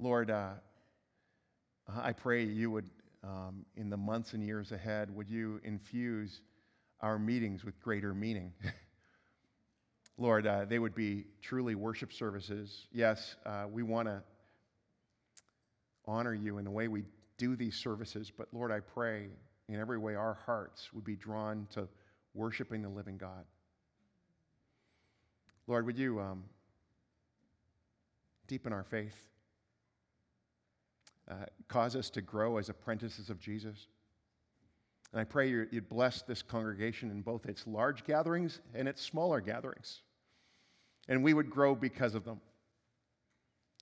Lord, 0.00 0.32
uh, 1.88 2.00
I 2.02 2.12
pray 2.12 2.44
you 2.44 2.70
would, 2.70 2.90
um, 3.24 3.64
in 3.76 3.90
the 3.90 3.96
months 3.96 4.32
and 4.32 4.44
years 4.44 4.72
ahead, 4.72 5.14
would 5.14 5.28
you 5.28 5.60
infuse 5.64 6.40
our 7.00 7.18
meetings 7.18 7.64
with 7.64 7.80
greater 7.80 8.14
meaning? 8.14 8.52
Lord, 10.18 10.46
uh, 10.46 10.64
they 10.64 10.78
would 10.78 10.94
be 10.94 11.26
truly 11.42 11.74
worship 11.74 12.12
services. 12.12 12.86
Yes, 12.92 13.36
uh, 13.46 13.66
we 13.70 13.82
want 13.82 14.08
to 14.08 14.22
honor 16.06 16.34
you 16.34 16.58
in 16.58 16.64
the 16.64 16.70
way 16.70 16.88
we 16.88 17.04
do 17.36 17.54
these 17.54 17.76
services, 17.76 18.32
but 18.36 18.48
Lord, 18.52 18.72
I 18.72 18.80
pray 18.80 19.28
in 19.68 19.76
every 19.76 19.98
way 19.98 20.14
our 20.14 20.38
hearts 20.46 20.92
would 20.92 21.04
be 21.04 21.14
drawn 21.14 21.68
to 21.74 21.86
worshiping 22.34 22.82
the 22.82 22.88
living 22.88 23.16
God. 23.16 23.44
Lord, 25.66 25.86
would 25.86 25.98
you 25.98 26.18
um, 26.18 26.44
deepen 28.46 28.72
our 28.72 28.84
faith? 28.84 29.14
Uh, 31.30 31.34
cause 31.68 31.94
us 31.94 32.10
to 32.10 32.20
grow 32.20 32.56
as 32.58 32.68
apprentices 32.68 33.30
of 33.30 33.38
Jesus. 33.38 33.86
And 35.12 35.20
I 35.20 35.24
pray 35.24 35.48
you'd 35.48 35.88
bless 35.88 36.22
this 36.22 36.42
congregation 36.42 37.10
in 37.10 37.22
both 37.22 37.46
its 37.46 37.66
large 37.66 38.04
gatherings 38.04 38.60
and 38.74 38.86
its 38.86 39.02
smaller 39.02 39.40
gatherings. 39.40 40.02
And 41.08 41.24
we 41.24 41.34
would 41.34 41.50
grow 41.50 41.74
because 41.74 42.14
of 42.14 42.24
them. 42.24 42.40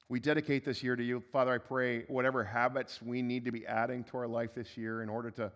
We 0.09 0.21
dedicate 0.21 0.65
this 0.65 0.85
year 0.85 0.95
to 0.95 1.03
you. 1.03 1.21
Father, 1.33 1.53
I 1.53 1.59
pray 1.59 2.05
whatever 2.07 2.45
habits 2.45 3.03
we 3.03 3.23
need 3.23 3.45
to 3.45 3.51
be 3.51 3.67
adding 3.67 4.05
to 4.05 4.19
our 4.19 4.29
life 4.29 4.55
this 4.55 4.77
year 4.77 5.03
in 5.03 5.09
order 5.09 5.33
to 5.33 5.51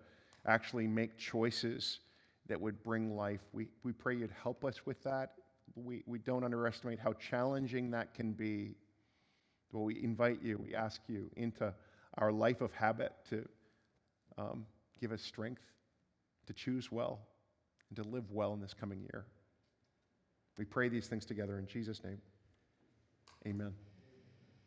actually 0.45 0.89
make 0.89 1.17
choices 1.19 2.01
that 2.49 2.61
would 2.61 2.83
bring 2.83 3.17
life, 3.17 3.41
we, 3.53 3.69
we 3.85 3.93
pray 3.93 4.17
you'd 4.17 4.35
help 4.43 4.65
us 4.65 4.85
with 4.85 5.01
that. 5.05 5.35
We, 5.77 6.03
we 6.07 6.19
don't 6.19 6.43
underestimate 6.43 6.99
how 6.99 7.13
challenging 7.13 7.93
that 7.93 8.13
can 8.13 8.33
be 8.33 8.75
but 9.73 9.81
we 9.81 10.03
invite 10.03 10.43
you, 10.43 10.59
we 10.59 10.75
ask 10.75 11.01
you 11.09 11.31
into 11.37 11.73
our 12.19 12.33
life 12.33 12.61
of 12.61 12.73
habit 12.73 13.13
to 13.31 13.49
um, 14.39 14.67
give 15.01 15.13
us 15.13 15.23
strength 15.23 15.63
to 16.47 16.53
choose 16.53 16.91
well 16.91 17.21
and 17.89 17.97
to 17.97 18.11
live 18.11 18.31
well 18.31 18.53
in 18.53 18.61
this 18.61 18.75
coming 18.75 19.01
year. 19.01 19.25
We 20.59 20.65
pray 20.65 20.89
these 20.89 21.07
things 21.07 21.25
together 21.25 21.59
in 21.59 21.67
Jesus' 21.67 22.03
name. 22.05 22.19
Amen. 23.47 23.73